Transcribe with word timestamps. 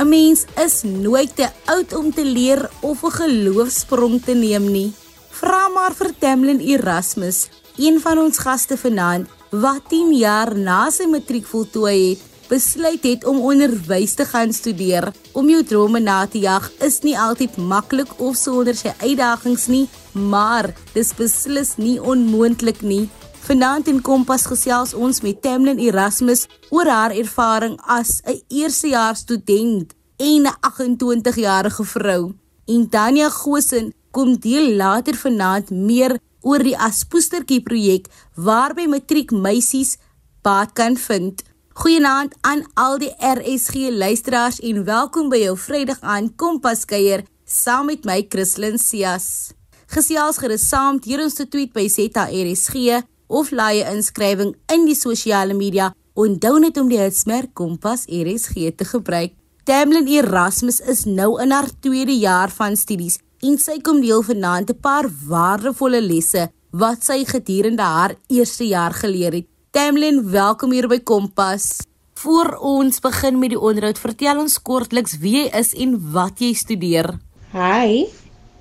'n 0.00 0.08
Mens 0.08 0.44
is 0.56 0.82
nooit 0.82 1.36
te 1.36 1.46
oud 1.64 1.90
om 1.94 2.08
te 2.12 2.24
leer 2.24 2.70
of 2.80 3.02
'n 3.04 3.10
geloofsprong 3.20 4.22
te 4.24 4.32
neem 4.32 4.70
nie. 4.72 4.92
Vra 5.28 5.68
maar 5.68 5.94
vir 5.94 6.12
Tamlin 6.18 6.60
Erasmus, 6.60 7.48
een 7.76 8.00
van 8.00 8.18
ons 8.18 8.38
gaste 8.38 8.76
vanaand, 8.76 9.28
wat 9.50 9.82
10 9.88 10.12
jaar 10.16 10.56
na 10.56 10.90
sy 10.90 11.04
matriek 11.04 11.46
voltooi 11.46 12.08
het, 12.08 12.18
besluit 12.48 13.02
het 13.02 13.24
om 13.24 13.40
onderwys 13.40 14.14
te 14.14 14.24
gaan 14.24 14.52
studeer. 14.52 15.12
Om 15.32 15.48
jou 15.48 15.62
drome 15.64 16.00
na 16.00 16.26
te 16.26 16.38
jag 16.38 16.70
is 16.80 17.00
nie 17.00 17.18
altyd 17.18 17.56
maklik 17.56 18.08
of 18.16 18.36
sonder 18.36 18.74
sy 18.74 18.92
uitdagings 18.98 19.66
nie, 19.66 19.88
maar 20.12 20.74
dis 20.92 21.12
beslis 21.14 21.76
nie 21.76 22.00
onmoontlik 22.00 22.80
nie. 22.80 23.08
Vanaand 23.40 23.88
in 23.88 24.02
Kompas 24.04 24.44
gesels 24.46 24.92
ons 24.92 25.22
met 25.24 25.38
Tamlin 25.42 25.78
Erasmus 25.80 26.44
oor 26.68 26.88
haar 26.92 27.14
ervaring 27.16 27.78
as 27.88 28.20
'n 28.24 28.42
eerstejaars 28.48 29.24
student 29.24 29.94
en 30.16 30.42
'n 30.46 30.56
28-jarige 30.60 31.84
vrou. 31.84 32.34
En 32.66 32.88
Tanya 32.88 33.28
Gosen 33.30 33.92
kom 34.10 34.36
deel 34.38 34.76
later 34.76 35.14
vanaand 35.14 35.70
meer 35.70 36.18
oor 36.40 36.62
die 36.62 36.76
Aspoestertjie 36.78 37.62
projek 37.62 38.06
waarby 38.34 38.86
matriekmeisies 38.86 39.96
baat 40.42 40.72
kan 40.72 40.96
vind. 40.96 41.42
Goeienaand 41.72 42.34
aan 42.40 42.64
al 42.74 42.98
die 42.98 43.14
RSG 43.18 43.74
luisteraars 43.90 44.60
en 44.60 44.84
welkom 44.84 45.28
by 45.28 45.36
jou 45.36 45.56
Vrydag 45.58 46.00
aan 46.00 46.34
Kompas 46.36 46.84
kuier 46.84 47.24
saam 47.44 47.86
met 47.86 48.04
my 48.04 48.26
Christlyn 48.28 48.78
Cias. 48.78 49.52
Gesels 49.86 50.38
gerus 50.38 50.68
saam 50.68 50.98
deur 50.98 51.22
ons 51.24 51.34
te 51.34 51.48
tweet 51.48 51.72
by 51.72 51.88
ZRSG 51.88 53.00
of 53.30 53.50
laai 53.50 53.82
'n 53.82 53.96
inskrywing 53.96 54.52
in 54.74 54.84
die 54.84 54.98
sosiale 55.06 55.54
media. 55.54 55.94
Onthou 56.14 56.58
net 56.58 56.76
om 56.76 56.88
die 56.88 56.98
hitsmerk 56.98 57.54
Kompas 57.54 58.04
RSG 58.06 58.74
te 58.76 58.84
gebruik. 58.84 59.32
Tamlin 59.64 60.06
Erasmus 60.08 60.80
is 60.80 61.04
nou 61.04 61.40
in 61.42 61.50
haar 61.50 61.68
tweede 61.80 62.16
jaar 62.18 62.50
van 62.50 62.76
studies 62.76 63.18
en 63.40 63.58
sy 63.58 63.78
kom 63.80 64.00
deel 64.00 64.22
vanaand 64.22 64.70
'n 64.70 64.80
paar 64.80 65.06
waardevolle 65.28 66.00
lesse 66.02 66.50
wat 66.70 67.04
sy 67.04 67.24
gedurende 67.24 67.82
haar 67.82 68.14
eerste 68.28 68.64
jaar 68.64 68.92
geleer 68.92 69.32
het. 69.32 69.46
Tamlin, 69.70 70.30
welkom 70.30 70.72
hier 70.72 70.88
by 70.88 70.98
Kompas. 70.98 71.86
Voor 72.14 72.56
ons 72.60 73.00
begin 73.00 73.38
met 73.38 73.50
die 73.50 73.60
onderhoud, 73.60 73.98
vertel 73.98 74.40
ons 74.40 74.58
kortliks 74.62 75.18
wie 75.18 75.36
jy 75.36 75.46
is 75.58 75.74
en 75.74 76.12
wat 76.12 76.40
jy 76.42 76.52
studeer. 76.52 77.18
Hi. 77.52 78.06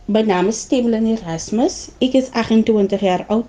My 0.06 0.22
naam 0.22 0.48
is 0.48 0.64
Tamlin 0.66 1.06
Erasmus. 1.06 1.90
Ek 2.02 2.14
is 2.14 2.30
28 2.32 3.02
jaar 3.02 3.26
oud. 3.28 3.46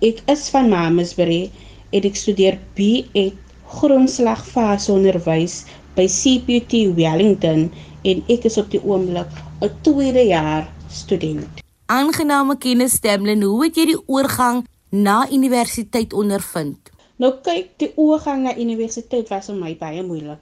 Ek 0.00 0.22
is 0.32 0.46
van 0.48 0.70
Mamasbury 0.72 1.50
en 1.92 2.06
ek 2.08 2.14
studeer 2.16 2.54
BA 2.78 3.26
grondslagfase 3.68 4.88
onderwys 4.94 5.58
by 5.92 6.06
CPUT 6.08 6.72
Wellington 6.96 7.66
en 8.08 8.22
ek 8.32 8.46
is 8.48 8.56
op 8.62 8.70
die 8.72 8.80
oomblik 8.80 9.28
'n 9.60 9.68
tweede 9.84 10.24
jaar 10.30 10.64
student. 10.88 11.60
Aangename 11.92 12.56
kennis 12.56 12.96
Tamlin, 13.04 13.44
hoe 13.44 13.64
het 13.66 13.76
jy 13.76 13.86
die 13.92 14.02
oorgang 14.06 14.64
na 14.88 15.28
universiteit 15.28 16.16
ondervind? 16.16 16.88
Nou 17.20 17.34
kyk, 17.44 17.76
die 17.76 17.92
oorgang 18.00 18.48
na 18.48 18.56
universiteit 18.56 19.28
was 19.28 19.52
vir 19.52 19.60
my 19.60 19.76
baie 19.76 20.02
moeilik. 20.02 20.40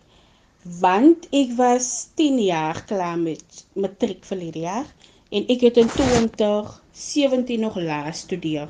Want 0.78 1.26
ek 1.34 1.56
was 1.58 2.12
10 2.14 2.38
jaar 2.46 2.84
klaar 2.86 3.18
met 3.18 3.64
matriek 3.74 4.22
vir 4.22 4.38
die 4.38 4.62
jaar 4.70 4.86
en 5.34 5.50
ek 5.50 5.66
het 5.66 5.82
in 5.82 5.90
2017 5.90 7.60
nog 7.60 7.74
laas 7.74 8.22
studeer. 8.22 8.68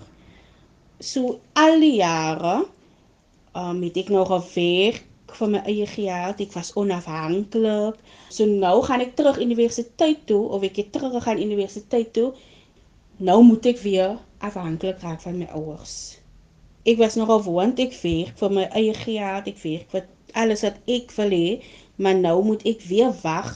So 0.98 1.40
al 1.52 1.80
die 1.80 1.96
jare 2.00 2.66
um 3.54 3.82
het 3.82 3.96
ek 3.96 4.12
nog 4.14 4.30
gewerk 4.32 5.04
vir 5.38 5.50
my 5.52 5.60
eie 5.68 5.86
geld, 5.86 6.40
ek 6.40 6.54
was 6.56 6.72
onafhanklik. 6.78 7.98
So 8.30 8.46
nou 8.46 8.82
gaan 8.86 9.04
ek 9.04 9.16
terug 9.18 9.40
universiteit 9.42 10.26
toe 10.30 10.44
of 10.48 10.64
ek 10.66 10.82
het 10.82 10.92
terug 10.92 11.18
gegaan 11.18 11.42
universiteit 11.42 12.12
toe. 12.12 12.32
Nou 13.18 13.42
moet 13.42 13.66
ek 13.74 13.82
weer 13.84 14.16
afhanklik 14.38 15.02
raak 15.02 15.20
van 15.22 15.38
my 15.42 15.50
ouers 15.54 16.18
ek 16.88 16.96
was 16.96 17.16
nogal 17.20 17.42
gewoond 17.44 17.80
ek 17.82 17.92
werk 18.00 18.36
vir 18.40 18.52
my 18.56 18.64
eie 18.78 18.94
geld, 18.96 19.48
ek 19.50 19.58
werk 19.60 19.90
vir 19.92 20.04
alles 20.40 20.62
wat 20.64 20.78
ek 20.88 21.10
wil 21.18 21.34
hê, 21.34 21.48
maar 22.00 22.16
nou 22.16 22.36
moet 22.46 22.62
ek 22.70 22.84
weer 22.88 23.10
wag 23.24 23.50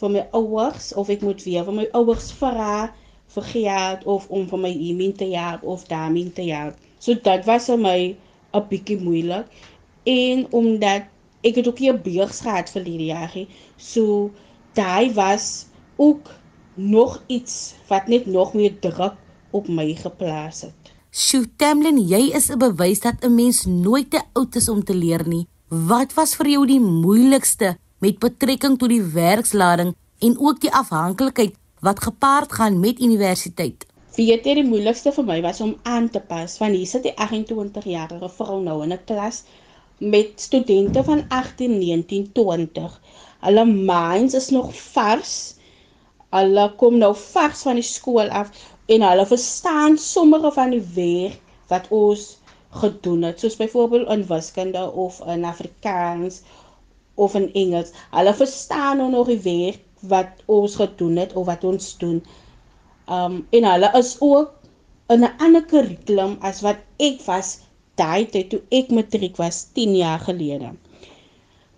vir 0.00 0.12
my 0.16 0.24
ouers 0.36 0.90
of 1.00 1.12
ek 1.14 1.22
moet 1.24 1.40
weer 1.46 1.64
vir 1.64 1.78
my 1.78 1.86
ouers 1.96 2.28
vra 2.40 2.90
vir 3.36 3.46
geld 3.52 4.04
of 4.16 4.26
om 4.28 4.44
vir 4.50 4.60
my 4.66 4.72
iemand 4.88 5.16
te 5.22 5.30
help 5.32 5.64
of 5.74 5.86
daarmee 5.88 6.32
te 6.36 6.44
help. 6.50 6.76
So 7.04 7.12
dit 7.12 7.44
was 7.44 7.66
vir 7.68 7.80
my 7.80 8.00
'n 8.56 8.64
bietjie 8.70 8.96
moeilik 8.96 9.46
en 10.08 10.46
omdat 10.56 11.02
ek 11.44 11.58
het 11.60 11.68
ook 11.68 11.78
hier 11.78 11.98
beurs 12.00 12.40
gehad 12.40 12.70
vir 12.72 12.84
die 12.84 13.12
jaar, 13.12 13.34
so 13.76 14.30
daai 14.72 15.12
was 15.12 15.66
ook 15.96 16.30
nog 16.74 17.22
iets 17.26 17.74
wat 17.88 18.08
net 18.08 18.26
nog 18.26 18.54
meer 18.54 18.78
druk 18.80 19.14
op 19.50 19.68
my 19.68 19.94
geplaas 19.94 20.62
het. 20.62 20.92
Sjoe, 21.12 21.44
Tamlin, 21.56 21.98
jy 21.98 22.32
is 22.34 22.50
'n 22.50 22.58
bewys 22.58 23.00
dat 23.00 23.22
'n 23.22 23.34
mens 23.34 23.64
nooit 23.66 24.10
te 24.10 24.20
oud 24.32 24.56
is 24.56 24.68
om 24.68 24.84
te 24.84 24.94
leer 24.94 25.28
nie. 25.28 25.46
Wat 25.68 26.14
was 26.14 26.34
vir 26.34 26.48
jou 26.48 26.66
die 26.66 26.80
moeilikste 26.80 27.76
met 27.98 28.18
betrekking 28.18 28.78
tot 28.78 28.88
die 28.88 29.02
werkslading 29.02 29.94
en 30.18 30.38
ook 30.38 30.60
die 30.60 30.72
afhanklikheid 30.72 31.54
wat 31.80 32.02
gepaard 32.02 32.52
gaan 32.52 32.80
met 32.80 33.00
universiteit? 33.00 33.86
Weet 34.16 34.44
jy 34.46 34.52
die 34.60 34.62
moeilikste 34.66 35.10
vir 35.14 35.24
my 35.28 35.36
was 35.44 35.60
om 35.64 35.70
aan 35.92 36.04
te 36.16 36.20
pas 36.32 36.52
want 36.62 36.76
hier 36.78 36.90
sit 36.90 37.06
'n 37.10 37.14
28-jarige 37.26 38.28
vrou 38.34 38.58
nou 38.66 38.76
in 38.84 38.92
'n 38.96 39.00
klas 39.08 39.40
met 40.14 40.44
studente 40.44 41.02
van 41.08 41.24
18, 41.38 41.78
19, 41.78 42.28
20. 42.38 43.00
Hulle 43.46 43.64
minds 43.64 44.34
is 44.40 44.48
nog 44.56 44.68
vars. 44.92 45.34
Hulle 46.36 46.66
kom 46.82 46.98
nou 46.98 47.10
vars 47.22 47.62
van 47.68 47.80
die 47.80 47.88
skool 47.88 48.30
af 48.42 48.54
en 48.86 49.02
hulle 49.08 49.26
verstaan 49.32 49.98
sommige 49.98 50.52
van 50.60 50.70
die 50.76 50.84
werk 51.00 51.40
wat 51.74 51.90
ons 52.02 52.28
gedoen 52.84 53.22
het 53.22 53.40
soos 53.40 53.56
byvoorbeeld 53.56 54.08
in 54.16 54.26
wiskunde 54.30 54.84
of 54.92 55.20
in 55.36 55.44
Afrikaans 55.44 56.40
of 57.14 57.34
in 57.34 57.50
Engels 57.64 57.92
hulle 58.10 58.34
verstaan 58.34 58.96
nou 59.02 59.10
nog 59.10 59.26
die 59.34 59.42
werk 59.50 59.82
wat 60.14 60.42
ons 60.46 60.74
gedoen 60.76 61.16
het 61.16 61.32
of 61.32 61.46
wat 61.46 61.64
ons 61.64 61.96
doen 61.98 62.22
um 63.08 63.46
en 63.50 63.64
hulle 63.64 63.90
is 63.98 64.16
ook 64.20 64.52
in 65.12 65.24
'n 65.24 65.34
ander 65.38 65.64
kurrikulum 65.64 66.36
as 66.40 66.60
wat 66.60 66.78
ek 66.98 67.20
was 67.26 67.60
daai 68.00 68.24
tyd 68.30 68.50
toe 68.50 68.62
ek 68.70 68.90
matriek 68.90 69.36
was 69.36 69.66
10 69.74 69.96
jaar 69.96 70.20
gelede. 70.20 70.72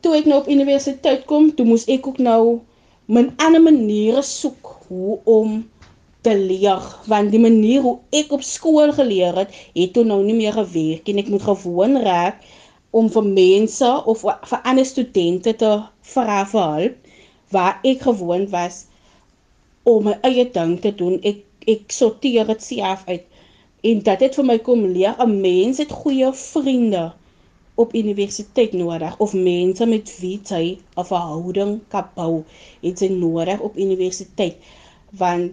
Toe 0.00 0.16
ek 0.16 0.26
nou 0.26 0.40
op 0.40 0.48
universiteit 0.48 1.24
kom 1.26 1.54
toe 1.54 1.66
moes 1.66 1.86
ek 1.88 2.06
ook 2.06 2.18
nou 2.18 2.60
'n 3.08 3.32
ander 3.36 3.62
maniere 3.62 4.22
soek 4.22 4.76
hoe 4.88 5.18
om 5.24 5.70
te 6.22 6.34
leer 6.38 6.82
want 7.06 7.30
die 7.30 7.42
manier 7.42 7.82
hoe 7.82 7.98
ek 8.10 8.32
op 8.32 8.42
skool 8.42 8.92
geleer 8.92 9.34
het, 9.34 9.54
het 9.74 9.92
toe 9.92 10.04
nou 10.04 10.22
nie 10.24 10.34
meer 10.34 10.52
gewerk 10.52 11.08
en 11.08 11.18
ek 11.22 11.28
moet 11.28 11.42
gewoon 11.42 12.00
raak 12.02 12.42
om 12.90 13.10
vir 13.10 13.26
mense 13.28 13.90
of 14.06 14.24
vir 14.24 14.60
ander 14.62 14.86
studente 14.86 15.54
te 15.62 15.72
vra 16.14 16.44
vir 16.52 16.66
hulp 16.74 16.96
waar 17.54 17.78
ek 17.82 18.02
gewoon 18.08 18.48
was 18.50 18.86
om 19.86 20.08
my 20.08 20.16
eie 20.26 20.44
ding 20.52 20.76
te 20.82 20.92
doen. 20.94 21.20
Ek 21.22 21.44
ek 21.66 21.90
sorteer 21.94 22.46
dit 22.46 22.62
self 22.62 23.02
uit 23.10 23.24
en 23.86 24.02
dit 24.08 24.22
het 24.24 24.36
vir 24.38 24.46
my 24.46 24.56
kom 24.66 24.84
leer 24.94 25.14
'n 25.22 25.40
mens 25.40 25.78
het 25.82 25.92
goeie 25.92 26.30
vriende 26.32 27.12
op 27.74 27.94
universiteit 27.94 28.72
nodig 28.72 29.18
of 29.18 29.34
mense 29.34 29.86
met 29.86 30.10
wie 30.20 30.40
jy 30.50 30.78
'n 30.96 31.04
verhouding 31.04 31.80
kan 31.88 32.06
bou. 32.14 32.44
Dit 32.82 33.02
is 33.02 33.10
nodig 33.10 33.60
op 33.60 33.76
universiteit 33.76 34.56
want 35.10 35.52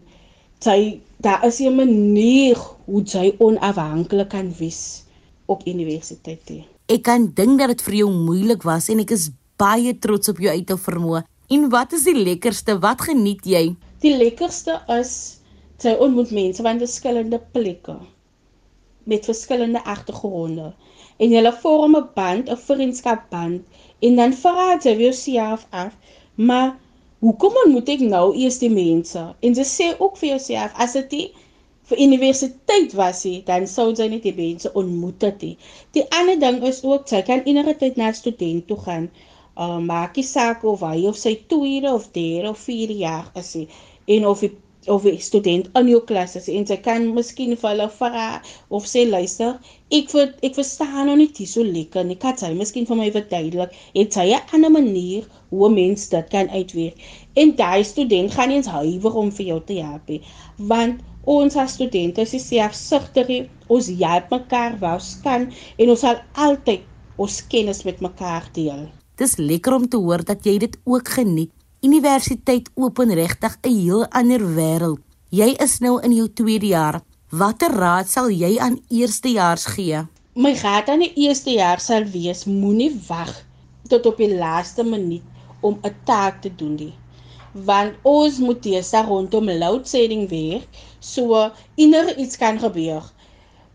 sy 0.60 1.00
daar 1.18 1.46
is 1.46 1.60
'n 1.60 1.76
manier 1.76 2.58
hoe 2.86 3.04
jy 3.04 3.36
onafhanklik 3.38 4.30
kan 4.30 4.54
wees 4.58 5.04
op 5.46 5.68
universiteit. 5.68 6.52
Ek 6.86 7.04
kan 7.04 7.32
dink 7.34 7.60
dat 7.60 7.68
dit 7.68 7.82
vir 7.82 7.94
jou 7.94 8.12
moeilik 8.12 8.64
was 8.64 8.90
en 8.90 9.00
ek 9.00 9.12
is 9.12 9.30
baie 9.58 10.00
trots 10.00 10.30
op 10.30 10.38
jou 10.38 10.52
uithou 10.52 10.78
vermoë. 10.78 11.24
En 11.50 11.70
wat 11.70 11.94
is 11.94 12.04
die 12.04 12.18
lekkerste? 12.18 12.80
Wat 12.80 13.02
geniet 13.02 13.46
jy? 13.46 13.76
Die 14.04 14.12
lekkerste 14.20 14.74
is 14.92 15.12
jy 15.80 15.94
ontmoet 16.06 16.32
mense 16.36 16.64
van 16.66 16.80
verskillende 16.82 17.38
plekke 17.56 17.94
met 19.12 19.30
verskillende 19.30 19.80
agtergronde 19.94 20.66
en 21.24 21.36
julle 21.36 21.54
vorm 21.62 21.96
'n 22.00 22.10
band, 22.18 22.50
'n 22.52 22.60
vriendskapband 22.64 23.80
en 24.08 24.20
dan 24.20 24.36
vra 24.42 24.66
jy 24.86 24.94
jouself 25.04 25.64
af, 25.84 25.94
maar 26.36 26.74
hoekom 27.20 27.56
moet 27.72 27.94
ek 27.96 28.04
nou 28.16 28.26
eers 28.36 28.60
die 28.60 28.74
mense? 28.74 29.24
En 29.40 29.56
jy 29.60 29.68
sê 29.72 29.88
ook 30.00 30.20
vir 30.20 30.30
jouself 30.34 30.76
as 30.86 30.98
dit 31.00 31.32
vir 31.92 32.04
universiteit 32.08 32.96
was 33.00 33.24
hy, 33.24 33.38
dan 33.52 33.68
sou 33.68 33.94
jy 33.94 34.10
net 34.12 34.28
die 34.28 34.36
mense 34.36 34.74
ontmoet 34.74 35.24
het. 35.30 35.48
Die 35.96 36.06
ander 36.20 36.40
ding 36.44 36.60
is 36.68 36.84
ook 36.84 37.08
jy 37.08 37.24
kan 37.32 37.48
enige 37.48 37.78
tyd 37.86 37.96
na 37.96 38.12
student 38.12 38.68
toe 38.68 38.80
gaan. 38.88 39.08
Uh 39.56 39.80
maak 39.80 40.16
jy 40.18 40.24
saak 40.28 40.64
of 40.66 40.82
hy 40.82 41.08
of 41.08 41.18
sy 41.24 41.36
tweede 41.48 41.94
of 41.94 42.12
derde 42.12 42.50
of 42.50 42.60
vierde 42.68 42.96
jaar 42.98 43.32
is 43.38 43.54
hy 43.54 43.68
en 44.06 44.28
of 44.28 44.40
die 44.40 44.52
of 44.88 45.06
'n 45.06 45.20
student 45.20 45.70
in 45.80 45.88
jou 45.88 46.02
klas 46.04 46.36
is 46.36 46.48
en 46.52 46.66
sy 46.68 46.76
kan 46.86 47.06
miskien 47.16 47.56
vir 47.60 47.70
hulle 47.70 47.88
vra 48.00 48.42
of 48.78 48.88
sê 48.94 49.04
luister, 49.10 49.56
ek 49.98 50.10
vir 50.12 50.34
ek 50.48 50.58
verstaan 50.60 51.08
nou 51.08 51.16
nie 51.16 51.48
so 51.48 51.64
lekker 51.64 52.04
nie. 52.04 52.16
Kan 52.16 52.38
sy 52.38 52.52
miskien 52.54 52.86
vir 52.90 53.00
my 53.00 53.10
verduidelik? 53.12 53.72
Het 53.96 54.14
sy 54.14 54.28
'n 54.34 54.42
ander 54.54 54.72
manier 54.72 55.24
hoe 55.52 55.70
mense 55.70 56.10
dit 56.10 56.30
kan 56.30 56.50
uitwerk? 56.50 57.00
En 57.36 57.56
daai 57.56 57.84
student 57.84 58.32
gaan 58.34 58.50
nie 58.50 58.58
eens 58.58 58.68
huiwer 58.68 59.16
om 59.16 59.32
vir 59.32 59.46
jou 59.46 59.62
te 59.66 59.80
help 59.82 60.08
nie, 60.08 60.22
want 60.58 61.02
ons 61.26 61.56
as 61.56 61.74
studente 61.74 62.22
is 62.22 62.48
selfsugtig. 62.48 63.48
Ons 63.68 63.88
help 63.88 64.30
mekaar 64.32 64.80
waar 64.80 65.00
ons 65.00 65.20
kan 65.24 65.52
en 65.78 65.90
ons 65.90 66.00
sal 66.00 66.18
altyd 66.34 66.82
ons 67.18 67.48
kennis 67.48 67.84
met 67.84 68.02
mekaar 68.02 68.50
deel. 68.54 68.90
Dis 69.16 69.38
lekker 69.38 69.74
om 69.74 69.88
te 69.88 69.98
hoor 69.98 70.24
dat 70.26 70.44
jy 70.44 70.58
dit 70.58 70.78
ook 70.84 71.08
geniet 71.08 71.52
Universiteit 71.84 72.70
open 72.80 73.10
regtig 73.20 73.58
'n 73.62 73.76
heel 73.84 74.04
ander 74.20 74.44
wêreld. 74.56 75.00
Jy 75.40 75.50
is 75.66 75.80
nou 75.80 76.00
in 76.00 76.14
jou 76.16 76.28
tweede 76.34 76.68
jaar. 76.68 77.02
Watter 77.30 77.74
raad 77.84 78.08
sal 78.10 78.30
jy 78.32 78.52
aan 78.60 78.78
eerstejaars 78.88 79.66
gee? 79.66 80.00
My 80.36 80.54
raad 80.62 80.88
aan 80.90 81.04
die 81.04 81.12
eerste 81.26 81.52
jaar 81.52 81.80
sal 81.80 82.06
wees: 82.14 82.46
moenie 82.46 83.02
wag 83.08 83.34
tot 83.92 84.06
op 84.06 84.18
die 84.18 84.32
laaste 84.32 84.84
minuut 84.84 85.28
om 85.60 85.76
'n 85.84 85.96
taak 86.06 86.42
te 86.42 86.56
doen 86.56 86.76
nie. 86.76 86.96
Want 87.52 88.00
ons 88.04 88.40
moet 88.40 88.66
eers 88.66 88.92
rondom 88.92 89.52
load 89.52 89.90
shedding 89.90 90.30
werk, 90.30 90.68
so 91.00 91.52
inner 91.76 92.18
iets 92.18 92.38
kan 92.38 92.60
gebeur. 92.60 93.04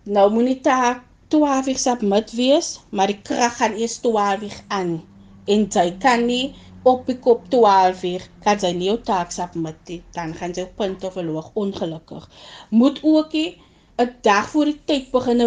Nou 0.05 0.32
moenie 0.32 0.60
taak 0.60 1.05
12 1.28 1.66
uur 1.66 1.78
submit 1.78 2.32
wees, 2.32 2.81
maar 2.90 3.06
die 3.06 3.20
krag 3.22 3.56
gaan 3.56 3.76
eers 3.76 3.96
12 4.00 4.43
uur 4.43 4.60
aan 4.69 5.02
en 5.49 5.66
jy 5.72 5.87
kan 6.02 6.26
nie 6.28 6.55
op 6.90 7.06
die 7.06 7.19
kop 7.25 7.49
12 7.52 8.02
uur 8.11 8.26
kan 8.44 8.61
sy 8.62 8.70
nie 8.76 8.88
jou 8.88 8.99
taak 9.08 9.32
submit 9.35 9.81
nie, 9.90 9.99
dan 10.17 10.35
gaan 10.38 10.55
sy 10.56 10.64
punte 10.81 11.11
verloor 11.14 11.50
ongelukkig. 11.62 12.29
Moet 12.70 13.00
ook 13.02 13.35
'n 13.35 14.14
dag 14.23 14.49
voor 14.50 14.64
die 14.70 14.81
tyd 14.85 15.11
begin 15.11 15.43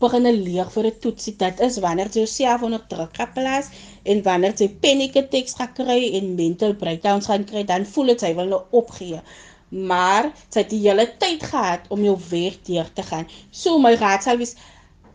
begin 0.00 0.26
leer 0.44 0.68
vir 0.74 0.86
'n 0.88 0.98
toetsie. 1.04 1.34
Dit 1.36 1.60
is 1.66 1.78
wanneer 1.84 2.08
jy 2.12 2.22
jouself 2.24 2.62
onder 2.62 2.86
druk 2.92 3.16
geplaas 3.22 3.66
en 4.02 4.22
wanneer 4.22 4.54
jy 4.62 4.68
panic 4.84 5.16
attacks 5.16 5.54
kry 5.74 6.00
en 6.18 6.34
mental 6.34 6.74
breakdowns 6.74 7.26
gaan 7.26 7.44
kry, 7.44 7.64
dan 7.64 7.86
voel 7.86 8.06
dit 8.06 8.20
sy 8.20 8.34
wil 8.34 8.48
nou 8.54 8.62
opgee. 8.70 9.20
Maar 9.68 10.32
sy 10.48 10.60
het 10.60 10.70
die 10.70 10.82
hele 10.88 11.06
tyd 11.18 11.42
gehad 11.42 11.80
om 11.88 12.04
jou 12.04 12.16
weg 12.30 12.56
deur 12.62 12.92
te 12.92 13.02
gaan. 13.02 13.26
So 13.50 13.78
my 13.78 13.94
raad 13.94 14.22
sal 14.22 14.36
wees 14.36 14.56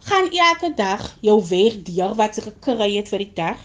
gaan 0.10 0.30
elke 0.32 0.74
dag 0.76 1.18
jou 1.22 1.40
weg 1.50 1.82
deur 1.90 2.14
wat 2.16 2.38
jy 2.38 2.44
gekry 2.44 2.92
het 2.96 3.10
vir 3.10 3.26
die 3.26 3.34
dag 3.34 3.58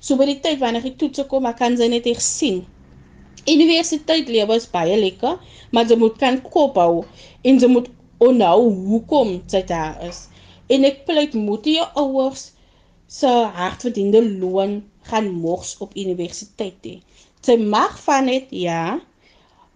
So 0.00 0.16
by 0.20 0.26
die 0.28 0.40
tyd 0.44 0.60
wanneer 0.60 0.84
die 0.84 0.96
toetse 1.00 1.24
kom, 1.30 1.46
ek 1.48 1.60
kan 1.60 1.76
sy 1.80 1.88
net 1.90 2.06
ek 2.10 2.20
sien. 2.22 2.64
Universiteit 3.46 4.28
lewe 4.32 4.56
is 4.58 4.66
baie 4.70 4.96
lekker, 4.98 5.38
maar 5.72 5.86
jy 5.88 5.96
moet 6.00 6.18
kan 6.20 6.40
kop 6.44 6.78
hou 6.80 7.04
en 7.46 7.60
jy 7.62 7.70
moet 7.70 7.88
onhou 8.26 8.70
hoekom 8.90 9.36
jy 9.52 9.62
daar 9.68 10.00
is. 10.08 10.26
En 10.72 10.84
ek 10.88 11.04
pleit 11.08 11.36
moet 11.38 11.66
jy 11.66 11.76
jou 11.78 11.86
ouers 12.02 12.48
se 13.18 13.30
hardverdiende 13.58 14.22
loon 14.40 14.80
gaan 15.10 15.28
mors 15.42 15.76
op 15.84 15.94
universiteit 15.94 16.88
hê. 16.88 16.96
Jy 17.46 17.56
mag 17.62 17.94
van 18.02 18.26
dit 18.32 18.50
ja, 18.66 18.98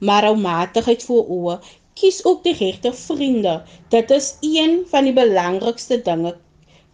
maar 0.02 0.26
ou 0.26 0.34
matigheid 0.40 1.04
voor 1.06 1.30
oë. 1.36 1.60
Kies 2.00 2.24
ook 2.26 2.42
die 2.42 2.56
regte 2.58 2.92
vriende. 2.96 3.60
Dit 3.92 4.10
is 4.10 4.32
een 4.42 4.80
van 4.90 5.06
die 5.06 5.14
belangrikste 5.14 6.00
dinge. 6.02 6.34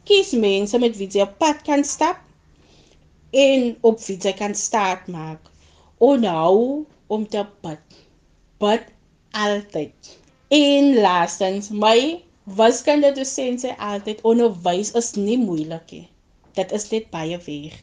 Kies 0.05 0.35
mense 0.37 0.79
met 0.83 0.97
wie 0.99 1.09
jy 1.09 1.25
op 1.25 1.39
pad 1.41 1.63
kan 1.65 1.85
stap 1.87 2.26
en 3.37 3.77
op 3.81 4.01
wie 4.07 4.17
jy 4.23 4.33
kan 4.37 4.55
staat 4.57 5.09
maak. 5.13 5.51
Onhou 5.99 6.85
om 7.13 7.27
te 7.29 7.45
bid. 7.65 7.99
Bid 8.61 8.89
altyd. 9.37 10.17
En 10.49 10.95
laastens, 11.01 11.71
my 11.71 12.23
wiskunde 12.59 13.13
dosent 13.17 13.65
sê 13.65 13.75
altyd 13.83 14.23
onderwys 14.25 14.93
is 14.99 15.15
nie 15.19 15.39
moeilik 15.41 15.91
nie. 15.93 16.07
Dit 16.57 16.73
is 16.73 16.89
net 16.93 17.11
baie 17.13 17.39
werk. 17.47 17.83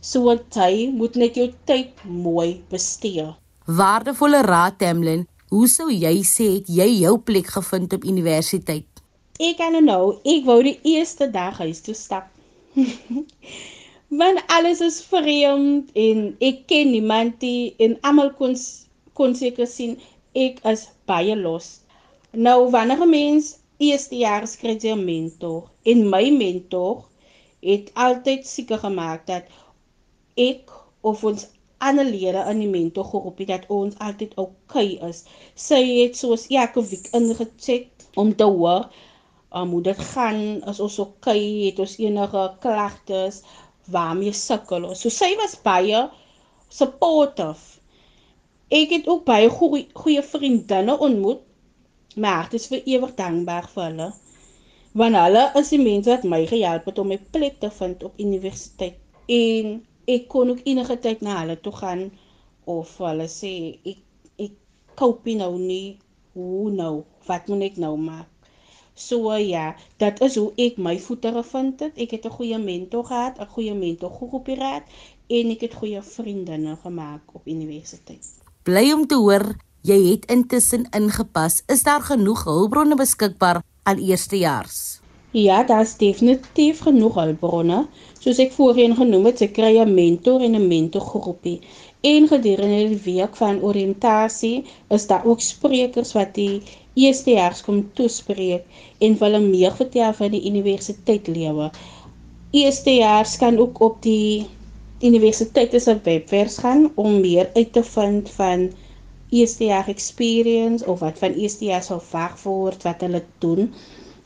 So 0.00 0.30
jy 0.54 0.88
moet 0.94 1.16
net 1.18 1.36
jou 1.36 1.48
tyd 1.66 2.04
mooi 2.04 2.62
bestee. 2.70 3.26
Waardevolle 3.66 4.44
raad 4.46 4.78
Tamlin, 4.78 5.26
hoe 5.50 5.66
sou 5.68 5.90
jy 5.90 6.22
sê 6.24 6.46
het 6.58 6.70
jy 6.70 6.86
jou 7.02 7.18
plek 7.18 7.50
gevind 7.56 7.92
op 7.92 8.06
universiteit? 8.06 8.86
Ek 9.38 9.58
kan 9.58 9.76
nou, 9.84 10.18
ek 10.24 10.46
wou 10.46 10.62
die 10.62 10.78
eerste 10.94 11.28
dag 11.30 11.58
huis 11.58 11.82
toe 11.84 11.94
stap. 11.94 12.30
want 14.08 14.40
alles 14.48 14.80
is 14.80 15.02
vreemd 15.04 15.90
en 15.92 16.36
ek 16.40 16.64
ken 16.70 16.92
niemand 16.94 17.42
nie 17.44 17.74
en 17.84 17.98
almal 18.08 18.30
kon 18.40 18.54
kon 19.18 19.34
seker 19.36 19.68
sien 19.68 19.98
ek 20.32 20.62
is 20.72 20.86
baie 21.10 21.36
los. 21.36 21.80
Nou 22.32 22.70
wanneer 22.72 23.02
'n 23.04 23.10
mens 23.10 23.58
eerste 23.78 24.16
jaar 24.16 24.46
skryf 24.46 24.82
jy 24.82 24.94
'n 24.96 25.04
mentor 25.04 25.70
en 25.84 26.08
my 26.10 26.30
mentor 26.30 27.04
het 27.60 27.90
altyd 27.94 28.46
seker 28.46 28.78
gemaak 28.78 29.26
dat 29.26 29.44
ek 30.36 30.70
of 31.02 31.24
ons 31.24 31.48
ander 31.78 32.04
lede 32.04 32.42
in 32.50 32.58
die 32.62 32.70
mentorgroep 32.70 33.44
dat 33.46 33.66
ons 33.68 33.98
altyd 33.98 34.32
okay 34.36 34.98
is. 35.08 35.24
Sy 35.54 35.82
het 36.00 36.16
soos 36.16 36.46
elke 36.48 36.82
week 36.90 37.06
ingecheck 37.12 37.88
om 38.14 38.34
te 38.34 38.44
hoor 38.44 38.88
um, 39.54 39.70
hoe 39.70 39.82
dit 39.82 40.00
gaan, 40.12 40.62
as 40.62 40.80
ons 40.80 40.98
okay, 40.98 41.66
het, 41.66 41.78
ons 41.78 41.96
enige 42.02 42.44
klagtes, 42.60 43.42
waarmee 43.90 44.32
sukkel 44.36 44.86
ons. 44.88 45.02
So 45.02 45.12
sy 45.12 45.34
was 45.40 45.56
baie 45.64 46.04
supportive. 46.68 47.80
Ek 48.68 48.92
het 48.92 49.08
ook 49.08 49.24
baie 49.28 49.48
goeie, 49.48 49.86
goeie 49.96 50.22
vriendinne 50.22 50.98
ontmoet. 50.98 51.44
My 52.16 52.34
hart 52.40 52.56
is 52.58 52.68
vir 52.68 52.84
ewig 52.84 53.14
dankbaar 53.16 53.68
vir 53.72 53.84
hulle. 53.86 54.08
Want 54.98 55.20
hulle 55.20 55.44
is 55.60 55.70
die 55.72 55.80
mense 55.82 56.10
wat 56.10 56.26
my 56.28 56.42
gehelp 56.50 56.88
het 56.90 56.98
om 57.00 57.12
my 57.12 57.20
plek 57.32 57.60
te 57.62 57.70
vind 57.78 58.02
op 58.04 58.20
universiteit. 58.20 58.98
En 59.28 59.78
ek 60.08 60.28
kon 60.32 60.50
ook 60.52 60.64
enige 60.64 60.96
tyd 61.04 61.24
na 61.24 61.40
hulle 61.42 61.58
toe 61.64 61.72
gaan 61.80 62.08
of 62.68 62.94
hulle 63.04 63.28
sê 63.32 63.52
ek 63.92 64.04
ek 64.48 64.54
koop 65.00 65.28
nou 65.40 65.52
nie 65.60 65.98
hoe 66.36 66.70
nou 66.72 66.94
wat 67.28 67.48
moet 67.48 67.70
ek 67.70 67.80
nou 67.84 67.94
maak 68.00 68.37
So 68.98 69.36
ja, 69.38 69.76
dit 70.02 70.20
is 70.26 70.36
hoe 70.36 70.48
ek 70.58 70.78
my 70.82 70.96
voete 70.98 71.30
gevind 71.36 71.84
het. 71.84 71.94
Ek 72.02 72.10
het 72.16 72.24
'n 72.26 72.34
goeie 72.34 72.58
mentor 72.58 73.04
gehad, 73.04 73.38
'n 73.38 73.46
goeie 73.54 73.74
mentor 73.74 74.10
op 74.20 74.44
die 74.44 74.58
raad 74.58 74.82
en 75.28 75.50
ek 75.50 75.60
het 75.60 75.74
goeie 75.74 76.02
vriendinne 76.02 76.76
gemaak 76.82 77.22
op 77.32 77.46
universiteit. 77.46 78.26
Bly 78.62 78.92
om 78.92 79.06
te 79.06 79.14
hoor 79.14 79.54
jy 79.82 80.10
het 80.10 80.24
intussen 80.26 80.88
ingepas. 80.90 81.62
Is 81.66 81.82
daar 81.82 82.02
genoeg 82.02 82.44
hulpbronne 82.44 82.96
beskikbaar 82.96 83.62
aan 83.82 83.98
eerstejaars? 83.98 85.00
Ja, 85.30 85.62
daar's 85.62 85.96
definitief 85.96 86.80
genoeg 86.80 87.14
hulpbronne. 87.14 87.86
Soos 88.18 88.38
ek 88.38 88.52
voorheen 88.52 88.96
genoem 88.96 89.24
het, 89.28 89.40
jy 89.40 89.48
kry 89.48 89.78
'n 89.78 89.94
mentor 89.94 90.40
en 90.40 90.56
'n 90.56 90.68
mentorgroepie. 90.68 91.60
En 92.00 92.28
gedurende 92.28 92.88
die 92.88 93.00
week 93.04 93.36
van 93.36 93.62
oriëntasie 93.62 94.64
is 94.88 95.06
daar 95.06 95.24
ook 95.24 95.40
sprekers 95.40 96.12
wat 96.12 96.34
die 96.34 96.62
eerstejaars 97.06 97.62
kom 97.66 97.82
toespreek 97.98 98.64
en 99.04 99.16
hulle 99.20 99.40
meer 99.44 99.74
vertel 99.78 100.14
van 100.18 100.34
die 100.34 100.44
universiteit 100.50 101.28
lewe. 101.30 101.70
Eerstejaars 102.56 103.36
kan 103.40 103.58
ook 103.60 103.80
op 103.84 104.02
die 104.02 104.46
universiteit 105.04 105.74
se 105.82 105.94
webwerf 106.04 106.56
gaan 106.64 106.88
om 106.94 107.20
meer 107.20 107.50
uit 107.54 107.72
te 107.72 107.84
vind 107.84 108.30
van 108.30 108.68
eerstejaar 109.30 109.88
experience 109.88 110.86
of 110.86 111.00
wat 111.04 111.18
van 111.20 111.36
eerstejaars 111.36 111.90
sal 111.92 112.00
verwag 112.00 112.38
word 112.42 112.86
wat 112.88 113.04
hulle 113.04 113.22
doen 113.44 113.68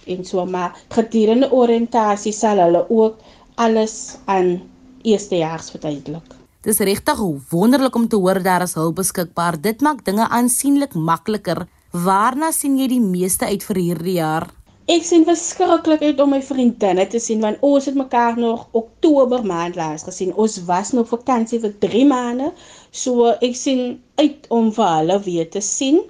en 0.07 0.25
so 0.25 0.45
maar 0.47 0.79
gedurende 0.95 1.51
oriëntasie 1.53 2.33
sal 2.33 2.63
hulle 2.63 2.87
ook 2.89 3.19
alles 3.55 4.17
aan 4.25 4.61
eerstejaars 5.03 5.71
verduidelik. 5.75 6.39
Dis 6.63 6.79
regtig 6.79 7.19
wonderlik 7.51 7.95
om 7.99 8.09
te 8.09 8.17
hoor 8.17 8.39
daar 8.43 8.63
is 8.63 8.77
hulp 8.79 9.01
beskikbaar. 9.01 9.59
Dit 9.61 9.81
maak 9.83 10.05
dinge 10.07 10.29
aansienlik 10.29 10.95
makliker 10.95 11.67
Waarna 11.93 12.49
sien 12.57 12.79
jy 12.81 12.87
die 12.89 13.03
meeste 13.05 13.45
uit 13.45 13.65
vir 13.69 13.77
hierdie 13.77 14.15
jaar? 14.17 14.47
Ek 14.89 15.03
sien 15.05 15.27
verskriklik 15.29 16.01
uit 16.01 16.21
om 16.25 16.31
my 16.33 16.39
vriendinne 16.41 17.05
te 17.13 17.19
sien 17.21 17.43
want 17.45 17.61
ons 17.61 17.85
het 17.85 17.99
mekaar 18.01 18.39
nog 18.41 18.63
Oktober 18.73 19.45
maand 19.45 19.77
laas 19.77 20.07
gesien. 20.07 20.33
Ons 20.33 20.57
was 20.65 20.95
nog 20.97 21.11
vakansie 21.11 21.61
vir 21.61 21.75
3 21.85 22.07
maande. 22.09 22.49
So 22.97 23.35
ek 23.35 23.59
sien 23.61 24.01
uit 24.17 24.49
om 24.49 24.71
vir 24.73 24.89
hulle 24.89 25.19
weer 25.27 25.51
te 25.53 25.61
sien. 25.61 26.01